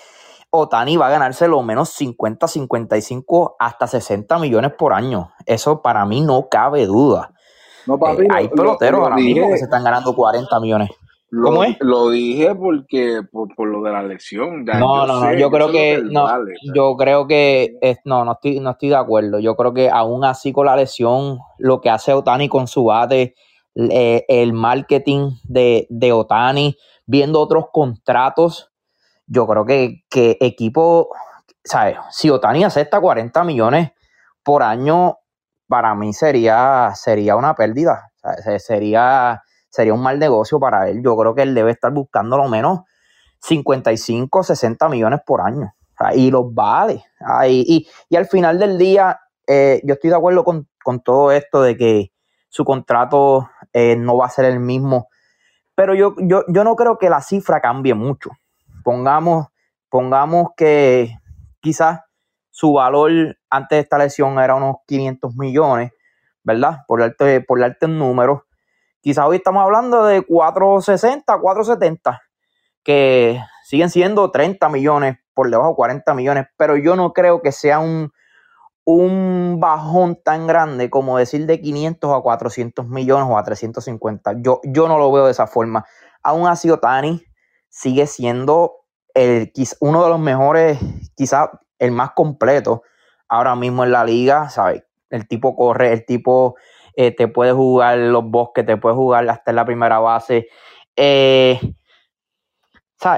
[0.51, 5.33] Otani va a ganarse lo menos 50, 55, hasta 60 millones por año.
[5.47, 7.33] Eso para mí no cabe duda.
[7.87, 10.91] No, papi, eh, hay peloteros ahora mismo que se están ganando 40 millones.
[11.31, 11.77] ¿Cómo es?
[11.81, 14.65] Lo dije porque por, lo de la lesión.
[14.65, 16.27] no, no, no, yo creo que no,
[16.75, 19.39] yo creo que no, no estoy, no estoy de acuerdo.
[19.39, 23.37] Yo creo que aún así con la lesión, lo que hace Otani con su bate,
[23.77, 28.73] eh, el marketing de, de Otani, viendo otros contratos,
[29.27, 31.11] yo creo que, que equipo,
[31.63, 31.97] ¿sabes?
[32.11, 33.93] Si Otani acepta 40 millones
[34.43, 35.20] por año,
[35.71, 38.11] para mí sería, sería una pérdida.
[38.59, 41.01] Sería, sería un mal negocio para él.
[41.03, 42.81] Yo creo que él debe estar buscando lo menos
[43.41, 45.73] 55, 60 millones por año.
[46.15, 47.05] y los vale.
[47.49, 50.67] y, al final del día, eh, yo estoy de acuerdo con,
[51.05, 52.13] todo esto de que
[52.49, 55.09] su contrato eh, no va a ser el mismo
[55.81, 58.33] pero yo, yo, yo no creo que la cifra cambie mucho.
[58.85, 59.47] Pongamos,
[59.89, 61.17] pongamos que
[61.63, 62.01] quizás
[62.51, 65.93] su valor antes de esta lesión era unos 500 millones,
[66.43, 66.81] ¿verdad?
[66.87, 68.47] Por darte, por un número.
[69.01, 72.21] Quizás hoy estamos hablando de 460, 470,
[72.83, 77.53] que siguen siendo 30 millones, por debajo de 40 millones, pero yo no creo que
[77.53, 78.13] sea un,
[78.85, 84.35] un bajón tan grande como decir de 500 a 400 millones o a 350.
[84.43, 85.87] Yo, yo no lo veo de esa forma.
[86.23, 87.25] Aún así, Otani
[87.69, 88.81] sigue siendo
[89.15, 90.79] el, uno de los mejores,
[91.17, 91.49] quizás
[91.81, 92.83] el más completo
[93.29, 94.49] ahora mismo en la liga.
[94.49, 94.85] ¿sabes?
[95.11, 96.55] El tipo corre, el tipo
[96.95, 100.49] eh, te puede jugar los bosques, te puede jugar hasta en la primera base.
[100.97, 101.59] Eh,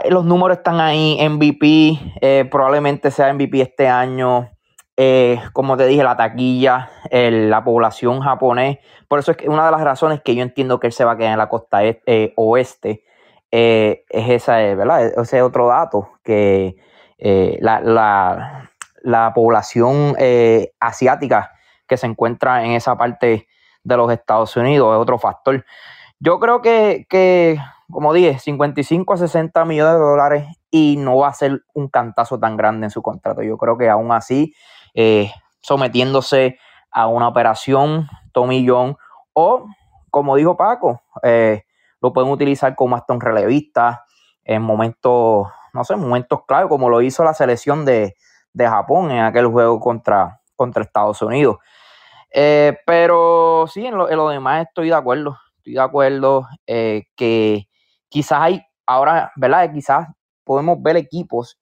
[0.08, 4.50] los números están ahí, MVP, eh, probablemente sea MVP este año.
[5.52, 8.78] Como te dije, la taquilla, la población japonés.
[9.08, 11.12] Por eso es que una de las razones que yo entiendo que él se va
[11.12, 13.02] a quedar en la costa eh, oeste
[13.50, 15.06] es esa, ¿verdad?
[15.06, 16.76] E-, ese otro dato, que
[17.60, 18.68] la,
[19.34, 20.16] población
[20.80, 21.52] asiática
[21.86, 23.46] que se encuentra en esa parte
[23.84, 25.64] de los Estados Unidos es otro factor.
[26.18, 27.58] Yo creo que, que
[27.90, 32.40] como dije, 55 a 60 millones de dólares y no va a ser un cantazo
[32.40, 33.42] tan grande en su contrato.
[33.42, 34.54] Yo creo que aún así
[34.94, 36.58] eh, sometiéndose
[36.90, 38.96] a una operación Tommy John
[39.34, 39.66] o,
[40.10, 41.64] como dijo Paco, eh,
[42.00, 44.04] lo pueden utilizar como hasta un relevista
[44.44, 48.14] en momentos, no sé, momentos clave, como lo hizo la selección de,
[48.58, 51.56] Japón en aquel juego contra, contra Estados Unidos.
[52.32, 55.38] Eh, pero sí, en lo, demás estoy de acuerdo.
[55.58, 57.68] Estoy de acuerdo eh, que
[58.08, 59.72] quizás hay, ahora, ¿verdad?
[59.72, 60.08] Quizás
[60.44, 61.58] podemos ver equipos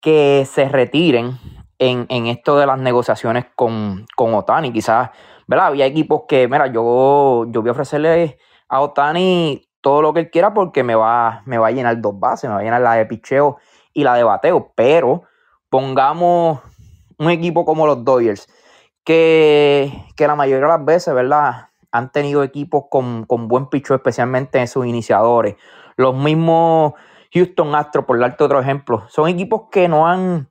[0.00, 1.38] que se retiren
[1.78, 4.72] en, esto de las negociaciones con, con Otani.
[4.72, 5.10] Quizás,
[5.46, 5.66] ¿verdad?
[5.66, 10.30] Había equipos que, mira, yo, yo voy a ofrecerle a Otani todo lo que él
[10.30, 12.94] quiera porque me va, me va a llenar dos bases, me va a llenar la
[12.94, 13.58] de picheo
[13.92, 14.72] y la de bateo.
[14.74, 15.24] Pero
[15.68, 16.60] pongamos
[17.18, 18.48] un equipo como los Dodgers,
[19.04, 21.68] que, la mayoría de las veces, ¿verdad?
[21.92, 25.56] Han tenido equipos con, buen picheo, especialmente en sus iniciadores.
[25.96, 26.94] Los mismos
[27.32, 30.48] Houston Astros, por darte otro ejemplo, son equipos que no han,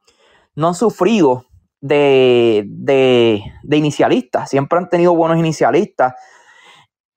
[0.56, 1.46] no han sufrido
[1.82, 4.50] de, de, de inicialistas.
[4.50, 6.14] Siempre han tenido buenos inicialistas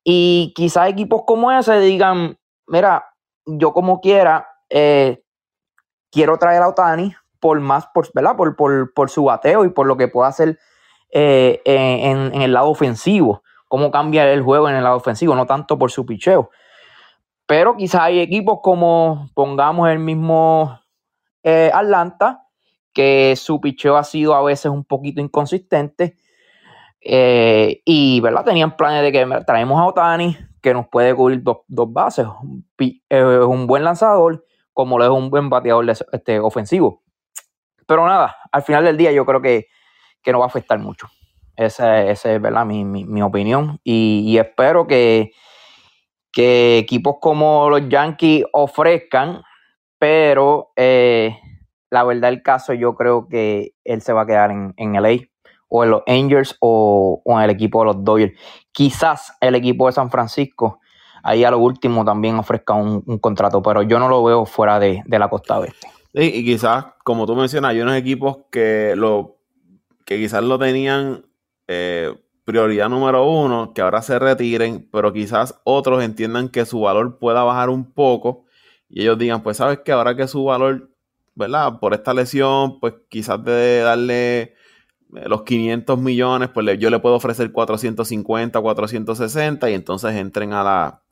[0.04, 3.14] y quizás equipos como ese digan, mira,
[3.46, 5.22] yo como quiera, eh,
[6.10, 8.36] quiero traer a Otani por más, por, ¿verdad?
[8.36, 8.56] Por,
[8.94, 10.58] por, su bateo y por lo que pueda hacer
[11.10, 15.78] eh, en, el lado ofensivo, cómo cambia el juego en el lado ofensivo, no tanto
[15.78, 16.50] por su picheo.
[17.46, 20.80] Pero quizás hay equipos como, pongamos el mismo
[21.42, 22.46] eh, Atlanta,
[22.92, 26.16] que su picheo ha sido a veces un poquito inconsistente
[27.04, 28.44] eh, y, ¿verdad?
[28.44, 32.26] Tenían planes de que traemos a Otani, que nos puede cubrir dos, bases.
[32.78, 37.02] Es eh, un buen lanzador, como lo es un buen bateador este, ofensivo.
[37.86, 39.66] Pero nada, al final del día yo creo que,
[40.26, 41.08] no va a afectar mucho.
[41.56, 42.64] Esa, es ¿verdad?
[42.64, 43.80] Mi, opinión.
[43.82, 45.32] Y, espero que,
[46.32, 49.42] que, equipos como los Yankees ofrezcan,
[49.98, 51.36] pero eh,
[51.90, 55.31] la verdad del caso yo creo que él se va a quedar en, en LA
[55.74, 58.38] o en los Angels o, en el equipo de los Dodgers.
[58.72, 60.80] Quizás el equipo de San Francisco
[61.22, 65.02] ahí a lo último también ofrezca un, contrato, pero yo no lo veo fuera de,
[65.06, 65.88] la costa oeste.
[66.12, 69.38] y quizás, como tú mencionas, hay unos equipos que lo
[70.04, 71.24] que quizás lo tenían
[71.68, 72.12] eh,
[72.44, 77.44] prioridad número uno, que ahora se retiren, pero quizás otros entiendan que su valor pueda
[77.44, 78.44] bajar un poco
[78.90, 80.90] y ellos digan, pues sabes que ahora que su valor,
[81.34, 81.78] ¿verdad?
[81.80, 84.54] Por esta lesión, pues quizás de darle
[85.12, 91.02] los 500 millones, pues yo le puedo ofrecer 450, 460 y entonces entren a la,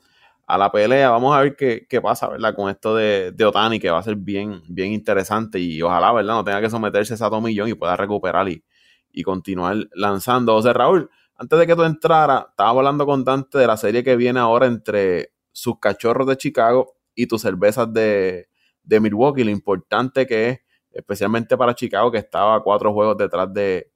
[0.46, 1.10] a la pelea.
[1.10, 2.54] Vamos a ver qué, pasa, ¿verdad?
[2.54, 6.34] Con esto de, de, Otani, que va a ser bien, bien interesante y ojalá, ¿verdad?
[6.34, 8.64] No tenga que someterse a ese millón y pueda recuperar y,
[9.12, 10.56] y continuar lanzando.
[10.56, 14.02] O sea, Raúl, antes de que tú entrara, estaba hablando con Dante de la serie
[14.02, 18.48] que viene ahora entre sus cachorros de Chicago y tus cervezas de,
[18.82, 20.60] de Milwaukee, lo importante que es
[20.92, 23.90] especialmente para Chicago, que estaba cuatro juegos detrás de,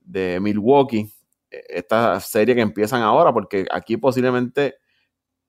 [0.00, 1.10] de Milwaukee.
[1.50, 4.76] E, esta serie que empiezan ahora, porque aquí posiblemente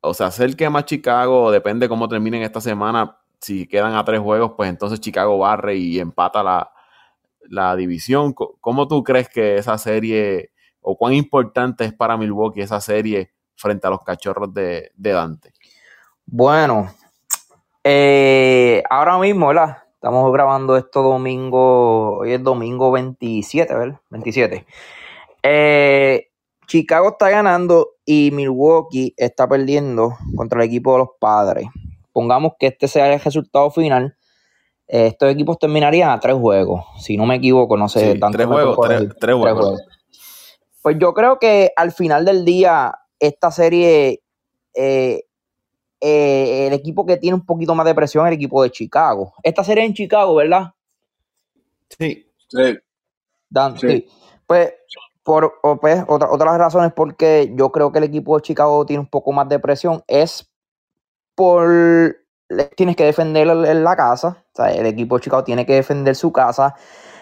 [0.02, 3.18] o se acerque más Chicago, depende cómo terminen esta semana.
[3.40, 6.74] Si quedan a tres juegos, pues entonces Chicago barre y empata la,
[7.50, 8.34] la división.
[8.34, 10.52] ¿Cómo tú crees que esa serie,
[10.82, 15.54] o cuán importante es para Milwaukee esa serie frente a los cachorros de, Dante?
[16.26, 16.94] Bueno,
[17.84, 19.83] eh, ahora mismo, ¿verdad?
[20.04, 24.02] Estamos grabando esto domingo, hoy es domingo 27, ¿verdad?
[24.10, 24.66] 27.
[25.44, 26.28] Eh,
[26.68, 31.68] Chicago está ganando y Milwaukee está perdiendo contra el equipo de los padres.
[32.12, 34.18] Pongamos que este sea el resultado final.
[34.90, 36.84] Eh, estos equipos terminarían a tres juegos.
[37.00, 38.20] Si no me equivoco, no sé.
[38.34, 38.78] tres, juegos,
[39.22, 39.82] tres, juegos.
[40.82, 44.22] Pues yo creo que al final del día, esta serie
[44.74, 45.24] eh,
[46.04, 49.34] eh, el equipo que tiene un poquito más de presión es el equipo de Chicago.
[49.42, 50.74] Esta serie en Chicago, ¿verdad?
[51.98, 52.30] Sí.
[53.78, 54.08] Sí.
[54.46, 54.74] Pues,
[55.24, 58.42] por, pues, otra, otra de las razones por qué yo creo que el equipo de
[58.42, 60.50] Chicago tiene un poco más de presión es
[61.36, 62.18] por
[62.76, 64.44] tienes que defender la casa.
[64.54, 66.76] O sea, el equipo de Chicago tiene que defender su casa.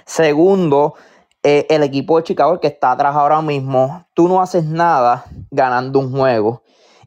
[0.05, 0.95] Segundo,
[1.43, 5.25] eh, el equipo de Chicago, el que está atrás ahora mismo, tú no haces nada
[5.49, 6.63] ganando un juego.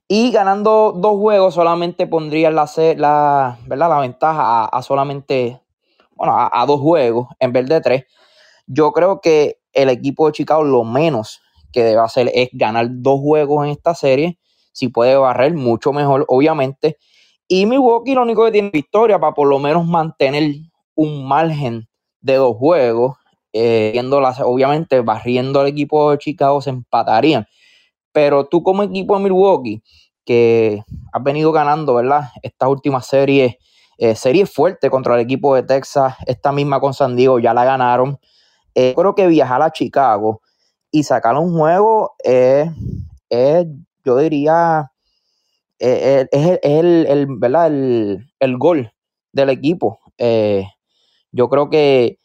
[0.07, 3.89] Y ganando dos juegos solamente pondría la, la, ¿verdad?
[3.89, 5.61] la ventaja a, solamente,
[6.15, 8.05] bueno, a, dos juegos en vez de tres.
[8.67, 11.41] Yo creo que el equipo de Chicago lo menos
[11.73, 14.39] que debe hacer es ganar dos juegos en esta serie.
[14.73, 16.99] Si puede barrer, mucho mejor, obviamente.
[17.49, 20.55] Y Milwaukee lo único que tiene victoria para por lo menos mantener
[20.95, 21.89] un margen
[22.21, 23.17] de dos juegos.
[23.53, 24.01] Eh,
[24.45, 27.47] obviamente, barriendo al equipo de Chicago se empatarían.
[28.15, 29.83] Pero tú como equipo de Milwaukee,
[30.25, 32.31] que has venido ganando, ¿verdad?
[32.45, 33.57] Estas últimas series,
[33.99, 37.65] eh, series fuertes contra el equipo de Texas, esta misma con San Diego ya la
[37.65, 38.19] ganaron.
[38.77, 40.43] eh, creo que viajar a Chicago
[40.93, 42.71] y sacar un juego es,
[44.05, 44.93] yo diría,
[45.79, 46.29] es,
[46.63, 47.67] el, el, ¿verdad?
[47.67, 48.93] El, gol
[49.33, 49.99] del equipo.
[50.19, 50.67] Eh,
[51.33, 52.21] yo creo que,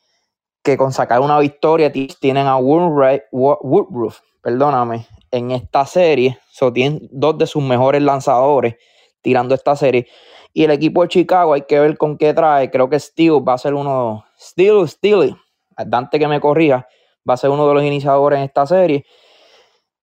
[0.64, 6.40] que, con sacar una victoria tienen a Woodruff, perdóname, en esta serie.
[6.52, 8.76] So, tienen dos de sus mejores lanzadores
[9.22, 10.08] tirando esta serie.
[10.54, 12.72] Y el equipo de Chicago, hay que ver con qué trae.
[12.72, 14.26] Creo que Steve va a ser uno.
[14.40, 15.36] Steel, Steel,
[15.86, 16.88] Dante que me corrija,
[17.30, 19.06] va a ser uno de los iniciadores en esta serie.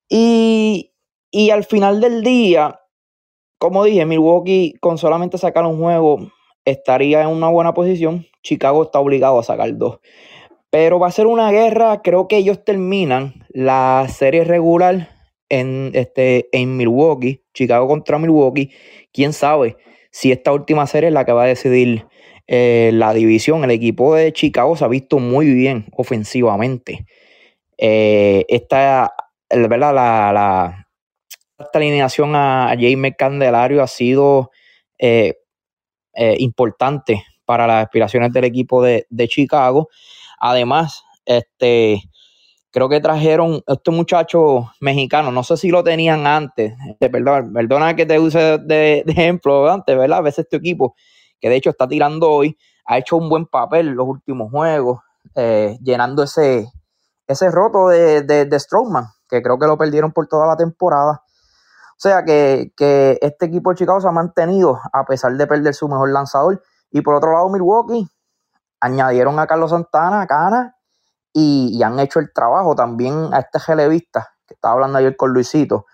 [0.09, 0.93] Y,
[1.31, 2.81] y al final del día,
[3.59, 6.19] como dije, Milwaukee con solamente sacar un juego
[6.65, 8.27] estaría en una buena posición.
[8.43, 9.99] Chicago está obligado a sacar dos.
[10.71, 15.16] Pero va a ser una guerra, creo que ellos terminan la serie regular
[15.49, 18.71] en, este, en Milwaukee, Chicago contra Milwaukee.
[19.13, 19.77] Quién sabe
[20.11, 22.07] si esta última serie es la que va a decidir
[22.47, 23.65] eh, la división.
[23.65, 27.07] El equipo de Chicago se ha visto muy bien ofensivamente.
[27.79, 29.13] Eh, esta,
[29.51, 29.95] ¿verdad?
[29.95, 30.89] La, la,
[31.59, 34.51] esta alineación a, James Candelario ha sido
[34.99, 35.35] eh,
[36.39, 39.89] importante para las aspiraciones del equipo de, de Chicago.
[40.39, 42.03] Además, este,
[42.77, 47.97] creo que trajeron este muchacho mexicano, no sé si lo tenían antes, este, perdón, perdona
[47.97, 50.19] que te use de, ejemplo antes, ¿verdad?
[50.19, 50.95] A veces este equipo,
[51.41, 55.01] que de hecho está tirando hoy, ha hecho un buen papel los últimos juegos,
[55.35, 56.71] eh, llenando ese,
[57.27, 61.23] ese roto de, de, Strowman, que creo que lo perdieron por toda la temporada.
[61.93, 65.73] O sea que, que, este equipo de Chicago se ha mantenido a pesar de perder
[65.73, 66.63] su mejor lanzador.
[66.91, 68.07] Y por otro lado, Milwaukee
[68.81, 70.76] añadieron a Carlos Santana, a Cana,
[71.39, 75.85] y, han hecho el trabajo también a este relevista, que estaba hablando ayer con Luisito,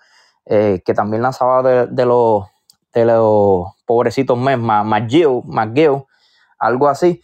[0.45, 2.45] eh, que también lanzaba de, los,
[2.93, 5.41] de los pobrecitos mes, McGill,
[6.59, 7.21] algo así,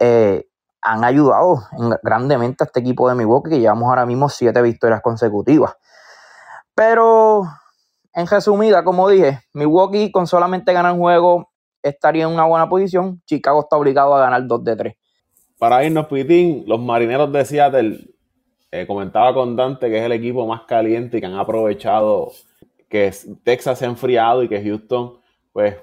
[0.00, 0.48] eh,
[0.80, 1.62] han ayudado
[2.02, 5.76] grandemente a este equipo de Milwaukee, que llevamos ahora mismo siete victorias consecutivas.
[6.74, 7.44] Pero,
[8.12, 13.22] en resumida, como dije, Milwaukee con solamente ganar juego estaría en una buena posición.
[13.24, 14.94] Chicago está obligado a ganar 2 de 3.
[15.62, 18.00] Para irnos, Pitín, los marineros de Seattle,
[18.72, 22.32] eh, comentaba con Dante que es el equipo más caliente y que han aprovechado
[22.88, 23.12] que
[23.44, 25.18] Texas se ha enfriado y que Houston,
[25.52, 25.76] pues,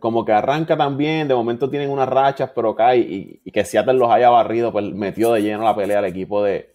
[0.00, 4.10] como que arranca también, de momento tienen unas rachas, pero cae y, que Seattle los
[4.10, 6.70] haya barrido, pues metió de lleno la pelea al equipo de,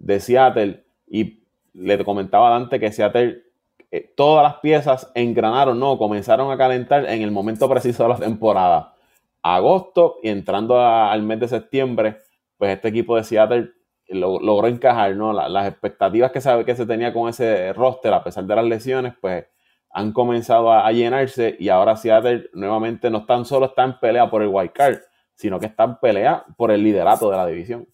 [0.00, 0.82] de Seattle.
[1.06, 1.44] Y
[1.74, 3.44] le comentaba a Dante que Seattle
[3.92, 8.16] eh, todas las piezas engranaron, no, comenzaron a calentar en el momento preciso de la
[8.16, 8.94] temporada.
[9.42, 12.18] Agosto y entrando al mes de septiembre,
[12.56, 13.70] pues este equipo de Seattle
[14.08, 15.32] logró encajar, ¿no?
[15.32, 19.14] las expectativas que se, que se tenía con ese roster, a pesar de las lesiones,
[19.20, 19.46] pues
[19.92, 24.42] han comenzado a, llenarse y ahora Seattle nuevamente no tan solo está en pelea por
[24.42, 24.98] el wild card,
[25.34, 27.88] sino que está en pelea por el liderato de la división.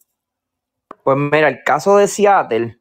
[1.03, 2.80] Pues mira, el caso de Seattle,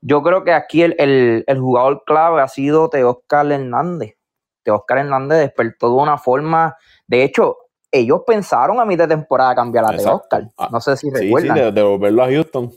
[0.00, 4.16] yo creo que aquí el, jugador clave ha sido Teoscar Hernández.
[4.62, 6.76] Teoscar Hernández despertó de una forma.
[7.06, 7.56] De hecho,
[7.90, 10.48] ellos pensaron a mitad de temporada cambiar a Teoscar.
[10.56, 11.56] Ah, no sé si recuerdan.
[11.56, 12.72] Sí, de, devolverlo a Houston.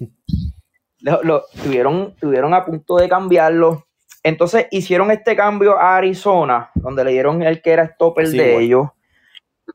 [1.00, 3.88] Lo, tuvieron, tuvieron a punto de cambiarlo.
[4.24, 8.88] Entonces hicieron este cambio a Arizona, donde le dieron el que era stopper de ellos,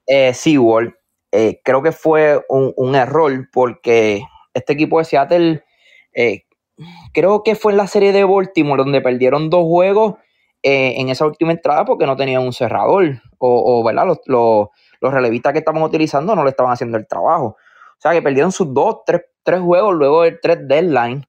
[0.06, 0.94] eh, SeaWorld.
[1.32, 4.22] Eh, creo que fue un, error porque
[4.54, 5.64] este equipo de Seattle
[6.14, 6.44] eh,
[7.12, 10.14] creo que fue en la serie de Baltimore donde perdieron dos juegos
[10.62, 14.06] eh, en esa última entrada porque no tenían un cerrador o, ¿verdad?
[14.06, 14.68] Los, los,
[15.00, 17.56] relevistas que estaban utilizando no le estaban haciendo el trabajo.
[17.98, 21.26] O sea que perdieron sus dos, tres, tres juegos luego del tres deadline.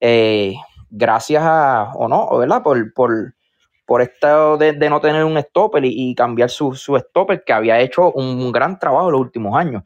[0.00, 0.54] Eh,
[0.90, 2.62] gracias a, o no, ¿verdad?
[2.62, 3.34] Por, por,
[3.84, 8.12] por esto de, no tener un stopper y, cambiar su, su, stopper que había hecho
[8.12, 9.82] un, gran trabajo en los últimos años.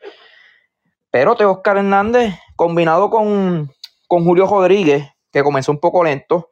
[1.11, 3.71] Pero Oscar Hernández, combinado con,
[4.07, 6.51] con Julio Rodríguez, que comenzó un poco lento,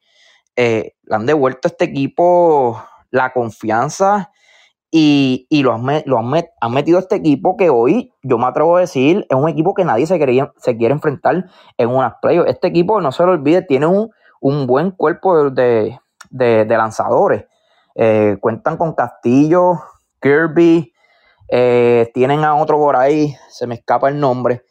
[0.56, 4.32] eh, le han devuelto a este equipo la confianza
[4.90, 9.36] y, lo, han, metido a este equipo que hoy, yo me atrevo a decir, es
[9.36, 11.44] un equipo que nadie se, quería, se quiere enfrentar
[11.76, 12.50] en unas playoffs.
[12.50, 15.98] Este equipo, no se lo olvide, tiene un, buen cuerpo de,
[16.30, 17.44] lanzadores.
[17.94, 19.74] Eh, cuentan con Castillo,
[20.20, 20.92] Kirby,
[21.48, 24.62] eh, tienen a otro por ahí, se me escapa el nombre.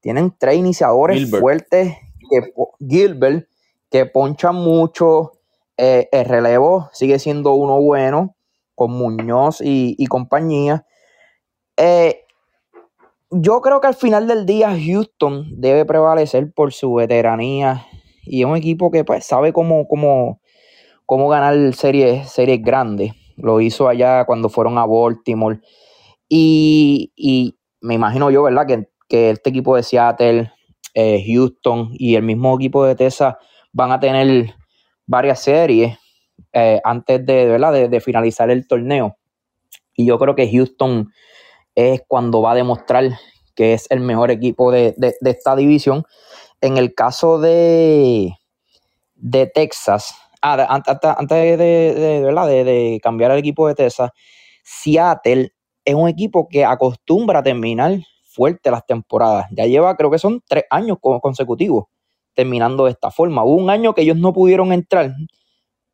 [0.00, 1.96] Tienen tres iniciadores fuertes
[2.30, 3.48] que Gilbert,
[3.90, 5.32] que poncha mucho,
[5.76, 8.35] eh, el relevo sigue siendo uno bueno,
[8.76, 10.86] con Muñoz y, compañía.
[11.76, 12.20] Eh,
[13.30, 17.84] yo creo que al final del día Houston debe prevalecer por su veteranía
[18.22, 20.40] y es un equipo que pues, sabe cómo, cómo,
[21.06, 23.12] cómo ganar series, series grandes.
[23.36, 25.60] Lo hizo allá cuando fueron a Baltimore.
[26.28, 28.66] Y, y me imagino yo, ¿verdad?
[28.66, 30.52] Que, que este equipo de Seattle
[30.94, 33.36] eh, Houston y el mismo equipo de Texas
[33.72, 34.54] van a tener
[35.06, 35.98] varias series
[36.58, 37.90] eh, antes de, ¿verdad?
[37.90, 39.18] De, finalizar el torneo.
[39.94, 41.12] Y yo creo que Houston
[41.74, 43.10] es cuando va a demostrar
[43.54, 46.04] que es el mejor equipo de, esta división.
[46.62, 48.32] En el caso de,
[49.16, 52.46] de Texas, ah, antes, de, ¿verdad?
[52.46, 54.10] de, cambiar el equipo de Texas,
[54.64, 55.52] Seattle
[55.84, 59.44] es un equipo que acostumbra terminar fuerte las temporadas.
[59.50, 61.84] Ya lleva, creo que son tres años consecutivos
[62.32, 63.44] terminando de esta forma.
[63.44, 65.14] Hubo un año que ellos no pudieron entrar,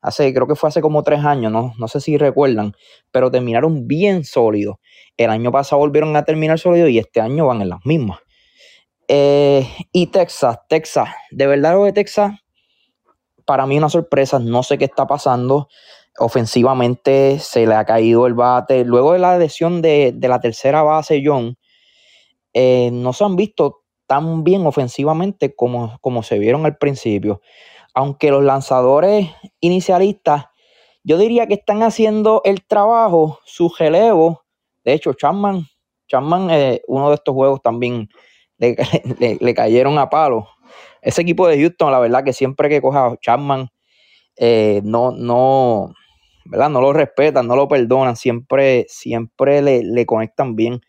[0.03, 2.75] hace, creo que fue hace como tres años, no, no sé si recuerdan,
[3.11, 4.77] pero terminaron bien sólidos.
[5.17, 8.19] El año pasado volvieron a terminar sólidos y este año van en las mismas.
[9.09, 12.33] Eh, y Texas, Texas, de verdad lo de Texas,
[13.45, 15.69] para mí una sorpresa, no sé qué está pasando.
[16.19, 18.85] Ofensivamente se le ha caído el bate.
[18.85, 21.57] Luego de la lesión de, la tercera base, John,
[22.53, 27.41] eh, no se han visto tan bien ofensivamente como, como se vieron al principio.
[27.95, 29.31] Aunque los lanzadores
[29.61, 30.47] inicialistas,
[31.05, 34.45] yo diría que están haciendo el trabajo, su relevo.
[34.85, 35.67] De hecho, Chapman,
[36.09, 38.09] Chapman eh, uno de estos juegos también
[38.59, 38.77] le,
[39.55, 40.49] cayeron a palo.
[41.01, 43.69] Ese equipo de Houston, la verdad que siempre que coja Chapman,
[44.37, 45.93] eh, no, no,
[46.45, 46.71] ¿verdad?
[46.71, 50.81] No lo respetan, no lo perdonan, siempre, siempre le, conectan bien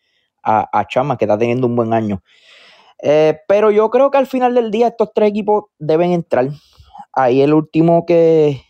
[0.42, 2.22] a, a Chapman, que está teniendo un buen año.
[3.02, 6.48] Eh, pero yo creo que al final del día estos tres equipos deben entrar.
[7.16, 8.62] Ahí el último que,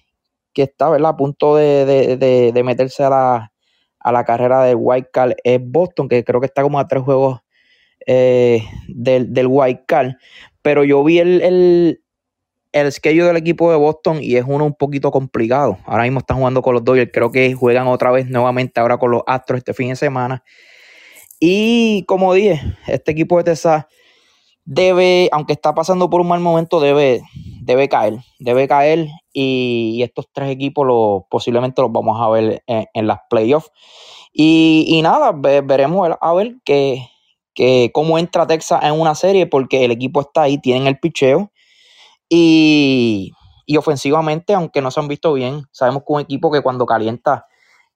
[0.54, 3.52] está a punto de, meterse a la,
[3.98, 7.02] a la, carrera de White Card es Boston, que creo que está como a tres
[7.02, 7.40] juegos
[8.06, 10.12] eh, del, del White Card.
[10.62, 12.04] Pero yo vi el, el,
[12.74, 15.78] el schedule del equipo de Boston y es uno un poquito complicado.
[15.86, 19.12] Ahora mismo están jugando con los Dodgers, creo que juegan otra vez nuevamente ahora con
[19.12, 20.42] los Astros este fin de semana.
[21.38, 23.86] Y como dije, este equipo de Texas
[24.64, 27.22] debe, aunque está pasando por un mal momento, debe,
[27.64, 33.06] debe caer, debe caer y, estos tres equipos lo, posiblemente los vamos a ver en,
[33.06, 33.70] las playoffs.
[34.32, 37.08] Y, nada, veremos a ver que,
[37.92, 41.50] cómo entra Texas en una serie porque el equipo está ahí, tienen el picheo
[42.28, 43.32] y,
[43.78, 47.46] ofensivamente, aunque no se han visto bien, sabemos que un equipo que cuando calienta,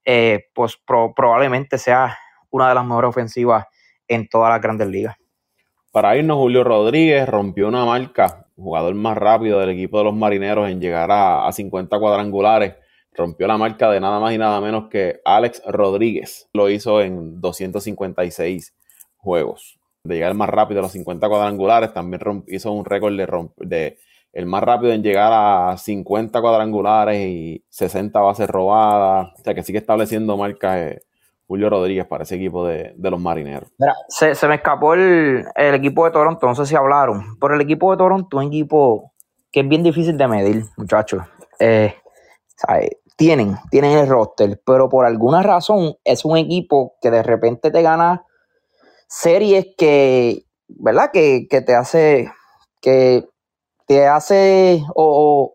[0.05, 2.16] eh, pues probablemente sea
[2.51, 3.66] una de las mejores ofensivas
[4.07, 5.16] en todas las grandes ligas.
[5.91, 10.69] Para irnos, Julio Rodríguez rompió una marca, jugador más rápido del equipo de los marineros
[10.69, 12.75] en llegar a, 50 cuadrangulares.
[13.15, 16.49] Rompió la marca de nada más y nada menos que Alex Rodríguez.
[16.53, 18.75] Lo hizo en 256
[19.17, 19.79] juegos.
[20.05, 23.27] De llegar más rápido a los 50 cuadrangulares, también hizo un récord de,
[23.67, 23.99] de
[24.33, 29.33] el más rápido en llegar a 50 cuadrangulares y 60 bases robadas.
[29.39, 31.03] O sea que sigue estableciendo marcas eh,
[31.49, 33.71] Julio Rodríguez para ese equipo de, los marineros.
[34.09, 37.97] se, me escapó el, equipo de Toronto, no sé si hablaron, pero el equipo de
[37.97, 39.13] Toronto es un equipo
[39.51, 41.23] que es bien difícil de medir, muchachos.
[41.59, 41.97] Eh,
[43.17, 47.81] tienen, tienen el roster, pero por alguna razón es un equipo que de repente te
[47.81, 48.27] gana
[49.07, 51.11] series que, ¿verdad?
[51.11, 52.31] Que, te hace,
[52.83, 53.27] que
[53.87, 55.55] te hace, o,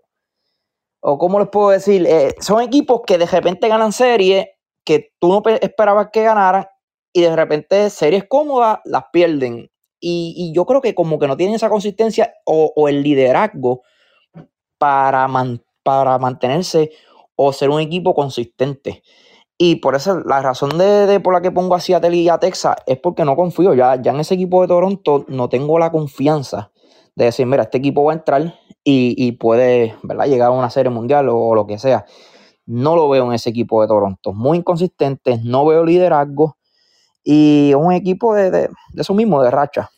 [1.02, 2.08] o, ¿cómo les puedo decir?
[2.08, 4.48] Eh, son equipos que de repente ganan series
[4.84, 6.66] que tú no esperabas que ganaran
[7.14, 9.70] y de repente series cómodas las pierden.
[10.00, 13.84] Y, yo creo que como que no tienen esa consistencia o, el liderazgo
[14.78, 15.30] para,
[15.84, 16.92] para mantenerse
[17.36, 19.04] o ser un equipo consistente.
[19.58, 22.76] Y por eso la razón de, por la que pongo a Seattle y a Texas
[22.86, 23.74] es porque no confío.
[23.74, 26.72] Ya, ya en ese equipo de Toronto no tengo la confianza
[27.16, 30.26] de decir, mira, este equipo va a entrar y, puede ¿verdad?
[30.26, 32.06] llegar a una serie mundial o lo que sea.
[32.66, 34.34] No lo veo en ese equipo de Toronto.
[34.34, 36.58] Muy inconsistente, no veo liderazgo
[37.24, 39.90] y un equipo de, de, eso mismo, de racha.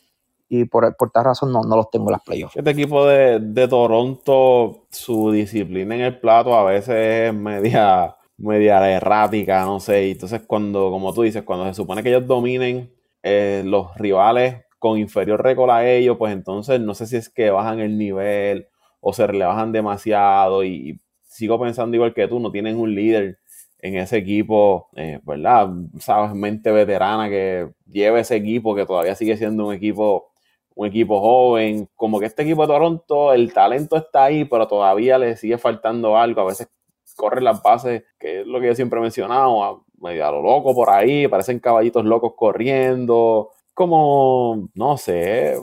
[0.48, 2.56] Y por, por tal razón no, no los tengo en las playoffs.
[2.56, 9.64] Este equipo de, Toronto, su disciplina en el plato a veces es media, media errática,
[9.64, 10.06] no sé.
[10.06, 12.92] Y entonces cuando, como tú dices, cuando se supone que ellos dominen
[13.24, 17.50] eh, los rivales con inferior récord a ellos, pues entonces no sé si es que
[17.50, 18.68] bajan el nivel
[19.00, 21.00] o se le bajan demasiado y
[21.36, 23.38] sigo pensando igual que tú, no tienen un líder
[23.78, 25.68] en ese equipo, eh, ¿verdad?
[25.98, 30.30] Sabes, mente veterana que lleva ese equipo, que todavía sigue siendo un equipo,
[30.74, 31.88] un equipo joven.
[31.94, 36.16] Como que este equipo de Toronto, el talento está ahí, pero todavía le sigue faltando
[36.16, 36.40] algo.
[36.40, 36.68] A veces
[37.16, 40.74] corren las bases, que es lo que yo siempre he mencionado, a, a lo loco
[40.74, 43.50] por ahí, parecen caballitos locos corriendo.
[43.74, 45.54] Como, no sé,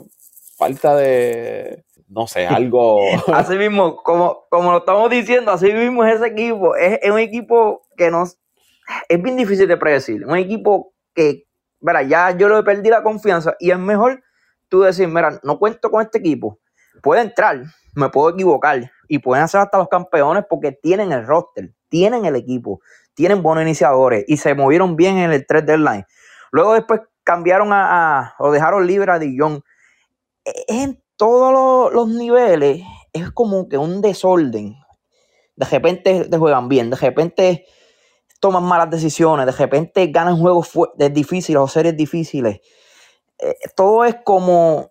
[0.56, 3.00] falta de, no sé, algo.
[3.32, 6.76] así mismo, como, como lo estamos diciendo, así mismo es ese equipo.
[6.76, 8.38] Es, un equipo que nos.
[9.08, 10.26] Es bien difícil de predecir.
[10.26, 11.46] Un equipo que,
[11.80, 14.22] verá, ya yo le perdí la confianza y es mejor
[14.68, 16.58] tú decir, mira, no cuento con este equipo,
[17.02, 17.62] puede entrar,
[17.94, 22.36] me puedo equivocar y pueden ser hasta los campeones porque tienen el roster, tienen el
[22.36, 22.80] equipo,
[23.14, 26.04] tienen buenos iniciadores y se movieron bien en el 3 deadline.
[26.50, 29.62] Luego después cambiaron a, o dejaron libre a Dillon.
[30.44, 32.82] E, en todos los, niveles
[33.14, 34.76] es como que un desorden.
[35.56, 37.64] De repente te juegan bien, de repente
[38.40, 40.70] toman malas decisiones, de repente ganan juegos
[41.12, 42.60] difíciles o series difíciles.
[43.38, 44.90] Eh, todo es como,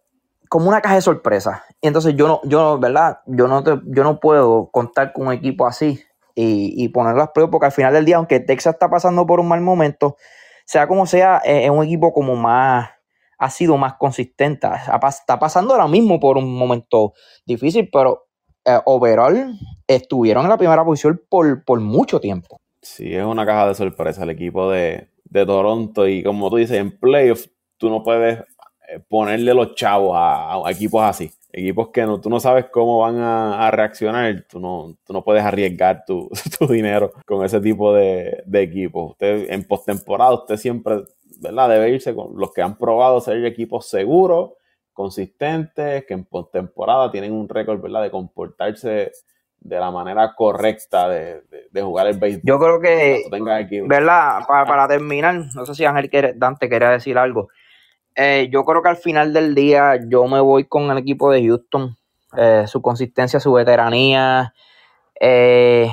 [0.50, 1.62] como una caja de sorpresas.
[1.80, 3.20] Y entonces yo no, yo, ¿verdad?
[3.28, 6.04] Yo no, yo no puedo contar con un equipo así
[6.34, 9.40] y, y ponerlo a prueba porque al final del día, aunque Texas está pasando por
[9.40, 10.18] un mal momento,
[10.66, 12.90] sea como sea, es un equipo como más,
[13.44, 14.68] ha sido más consistente.
[15.08, 17.14] Está pasando ahora mismo por un momento
[17.46, 18.28] difícil, pero
[18.66, 19.54] eh, overall
[19.88, 22.60] estuvieron en la primera posición por, mucho tiempo.
[22.82, 26.98] Sí, es una caja de sorpresa el equipo de, Toronto y como tú dices, en
[27.00, 28.40] playoffs tú no puedes
[28.88, 33.20] eh, ponerle los chavos a equipos así equipos que no, tú no sabes cómo van
[33.20, 36.30] a, reaccionar, tú no, tú no puedes arriesgar tu,
[36.70, 39.12] dinero con ese tipo de, equipos.
[39.12, 41.04] Usted en postemporada, usted siempre
[41.40, 41.70] ¿verdad?
[41.70, 44.54] debe irse con los que han probado ser equipos seguros,
[44.94, 48.02] consistentes, que en postemporada tienen un récord ¿verdad?
[48.02, 49.12] de comportarse
[49.60, 51.42] de la manera correcta de,
[51.82, 52.42] jugar el béisbol.
[52.44, 53.24] Yo creo que,
[53.88, 54.40] ¿verdad?
[54.48, 57.50] Para, para, terminar, no sé si Ángel Dante quería decir algo.
[58.16, 61.46] Eh, yo creo que al final del día yo me voy con el equipo de
[61.46, 61.98] Houston.
[62.38, 64.54] Eh, su consistencia, su veteranía.
[65.20, 65.92] Eh,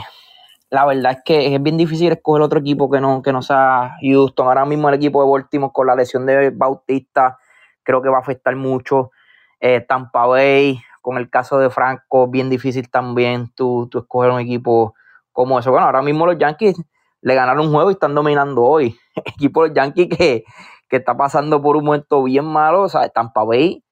[0.71, 3.97] la verdad es que es bien difícil escoger otro equipo que no, que no sea
[4.03, 4.47] Houston.
[4.47, 7.39] Ahora mismo el equipo de Baltimore con la lesión de Bautista
[7.83, 9.11] creo que va a afectar mucho.
[9.89, 14.95] Tampa Bay, con el caso de Franco, bien difícil también tú, tú escoger un equipo
[15.33, 15.71] como eso.
[15.71, 16.81] Bueno, ahora mismo los Yankees
[17.23, 18.97] le ganaron un juego y están dominando hoy.
[19.25, 20.45] equipo de los Yankees que
[20.91, 23.82] que está pasando por un momento bien malo, o sea, Tampa Bay,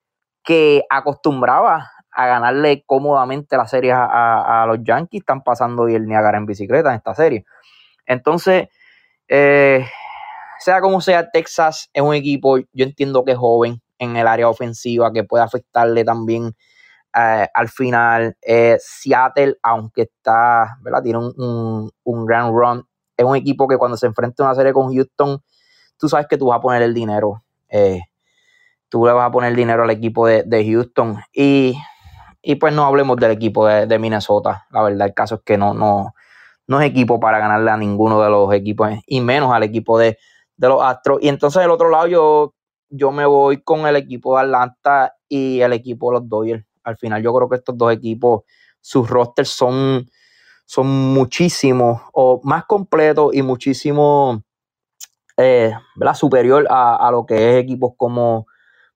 [0.43, 6.37] que acostumbraba a ganarle cómodamente la serie a, los Yankees, están pasando hoy el Niagara
[6.37, 7.45] en bicicleta en esta serie.
[8.05, 8.69] Entonces,
[9.29, 9.87] eh,
[10.59, 14.49] sea como sea, Texas es un equipo, yo entiendo que es joven en el área
[14.49, 16.57] ofensiva, que puede afectarle también
[17.15, 18.37] eh, al final.
[18.43, 21.03] Eh, Seattle, aunque está, ¿verdad?
[21.03, 22.85] Tiene un, un, un grand run,
[23.17, 25.41] es un equipo que cuando se enfrenta a una serie con Houston,
[25.99, 27.43] tú sabes que tú vas a poner el dinero.
[27.69, 28.01] Eh,
[28.89, 31.19] tú le vas a poner dinero al equipo de, Houston.
[31.33, 31.77] Y,
[32.59, 34.67] pues no hablemos del equipo de, Minnesota.
[34.71, 36.15] La verdad, el caso es que no, no,
[36.67, 40.19] no es equipo para ganarle a ninguno de los equipos, y menos al equipo de,
[40.57, 41.19] los Astros.
[41.21, 42.55] Y entonces, del otro lado, yo,
[42.89, 46.65] yo me voy con el equipo de Atlanta y el equipo de los Dodgers.
[46.85, 48.43] Al final, yo creo que estos dos equipos,
[48.81, 50.09] sus rosters son,
[50.65, 54.43] son muchísimos o más completos y muchísimo
[55.39, 55.73] eh,
[56.15, 58.47] superior a, lo que es equipos como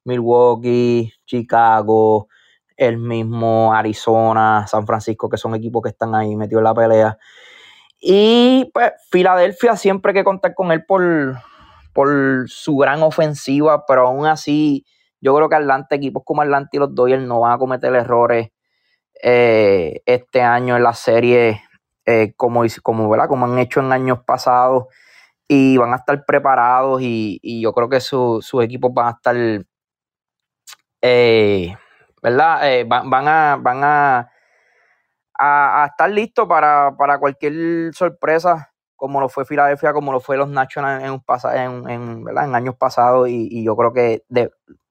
[0.05, 2.28] Milwaukee, Chicago,
[2.76, 7.18] el mismo Arizona, San Francisco, que son equipos que están ahí metidos en la pelea.
[8.01, 11.36] Y pues Filadelfia siempre hay que contar con él por,
[11.93, 14.84] por su gran ofensiva, pero aún así
[15.20, 18.49] yo creo que Atlanta, equipos como Atlanta y los Dodgers no van a cometer errores
[19.22, 21.62] eh, este año en la serie
[22.05, 24.86] eh, como, como, como han hecho en años pasados
[25.55, 29.36] y van a estar preparados y, yo creo que sus equipos van a estar,
[31.03, 31.76] eh,
[32.22, 32.72] ¿verdad?
[32.72, 34.30] Eh, van, a, van a,
[35.38, 41.05] a, estar listos para, cualquier sorpresa, como lo fue Filadelfia, como lo fue los Nationals
[41.05, 44.24] en, en, en, años pasados y, yo creo que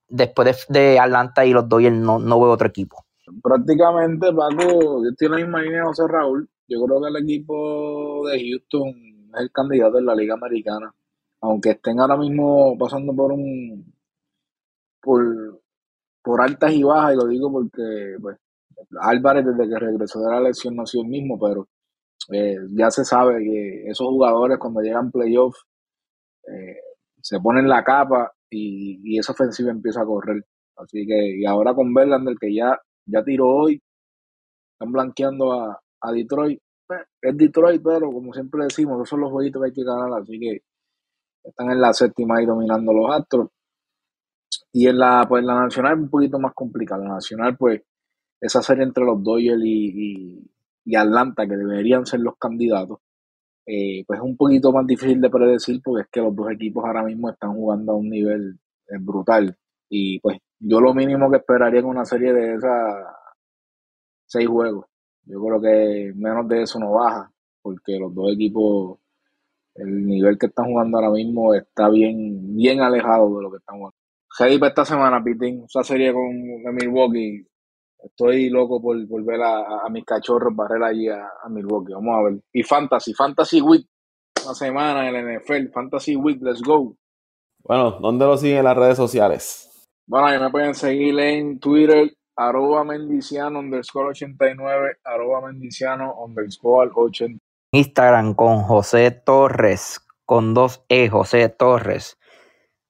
[0.09, 3.03] después de, Atlanta y los Dodgers no, no veo otro equipo.
[3.41, 6.47] Prácticamente, Paco, yo tiene la misma línea José Raúl.
[6.67, 10.93] Yo creo que el equipo de Houston es el candidato en la Liga Americana.
[11.41, 13.93] Aunque estén ahora mismo pasando por un
[15.01, 15.61] por,
[16.23, 18.37] por altas y bajas, y lo digo porque pues,
[19.01, 21.67] Álvarez desde que regresó de la lesión no ha sido el mismo, pero
[22.31, 25.65] eh, ya se sabe que esos jugadores cuando llegan playoffs
[26.47, 26.77] eh,
[27.21, 30.43] se ponen la capa y, esa ofensiva empieza a correr.
[30.77, 33.81] Así que, y ahora con Verlander que ya, ya tiró hoy,
[34.73, 36.59] están blanqueando a, a Detroit,
[37.21, 40.39] es Detroit, pero como siempre decimos, esos son los jueguitos que hay que ganar, así
[40.39, 40.61] que
[41.43, 43.49] están en la séptima y dominando los Astros.
[44.73, 47.03] Y en la, pues, la nacional es un poquito más complicada.
[47.03, 47.81] La nacional, pues,
[48.39, 50.49] esa serie entre los Dodgers y,
[50.85, 52.99] y, Atlanta, que deberían ser los candidatos,
[53.65, 56.83] eh, pues es un poquito más difícil de predecir porque es que los dos equipos
[56.83, 59.55] ahora mismo están jugando a un nivel eh, brutal.
[59.89, 63.05] Y pues yo lo mínimo que esperaría en una serie de esas
[64.25, 64.90] seis juegos
[65.25, 68.99] yo creo que menos de eso no baja, porque los dos equipos,
[69.75, 73.77] el nivel que están jugando ahora mismo está bien, bien alejado de lo que están
[73.77, 73.95] jugando.
[74.39, 75.65] Ready para esta semana, Pitín.
[75.65, 76.33] Esa serie con
[76.73, 77.45] Milwaukee.
[78.03, 81.93] Estoy loco por volver a, a, mis cachorros, barrer allí a, a, Milwaukee.
[81.93, 82.41] Vamos a ver.
[82.53, 83.85] Y Fantasy, Fantasy Week.
[84.43, 85.71] Una semana en el NFL.
[85.71, 86.95] Fantasy Week, let's go.
[87.59, 89.67] Bueno, ¿dónde lo siguen en las redes sociales?
[90.07, 97.37] Bueno, me pueden seguir en Twitter, arroba mendiciano underscore 89, arroba mendiciano underscore 80.
[97.73, 102.17] Instagram con José Torres, con dos E, José Torres,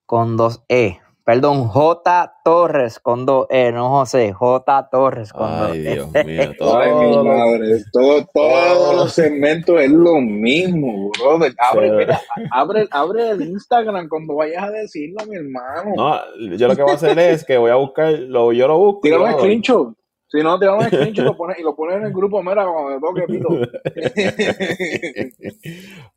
[0.06, 1.01] con dos E.
[1.24, 5.94] Perdón, J Torres con dos E, no José, J Torres con dos E.
[5.94, 11.54] Dios mío, todo, Ay, mi madre, todo, todos los segmentos es lo mismo, brother.
[11.60, 15.94] Abre, mira, abre, abre el Instagram cuando vayas a decirlo, mi hermano.
[15.96, 18.80] No, yo lo que voy a hacer es que voy a buscar, lo, yo lo
[18.80, 19.02] busco.
[19.04, 19.94] Tira un screenshot.
[20.28, 22.96] Si no, te un screenshot lo pones, y lo pones en el grupo, mira, cuando
[22.96, 23.50] te toque pito.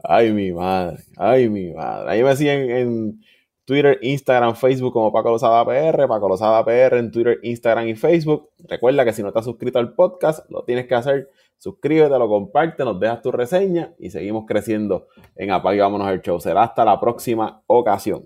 [0.03, 2.11] ay, mi madre, ay, mi madre.
[2.11, 3.25] Ahí me siguen en
[3.65, 8.51] Twitter, Instagram, Facebook como Paco Lozada PR, Paco Lozada PR en Twitter, Instagram y Facebook.
[8.69, 11.31] Recuerda que si no estás suscrito al podcast, lo tienes que hacer.
[11.57, 15.07] Suscríbete, lo comparte, nos dejas tu reseña y seguimos creciendo
[15.37, 16.41] en Apague Vámonos el Show.
[16.41, 18.25] Será hasta la próxima ocasión.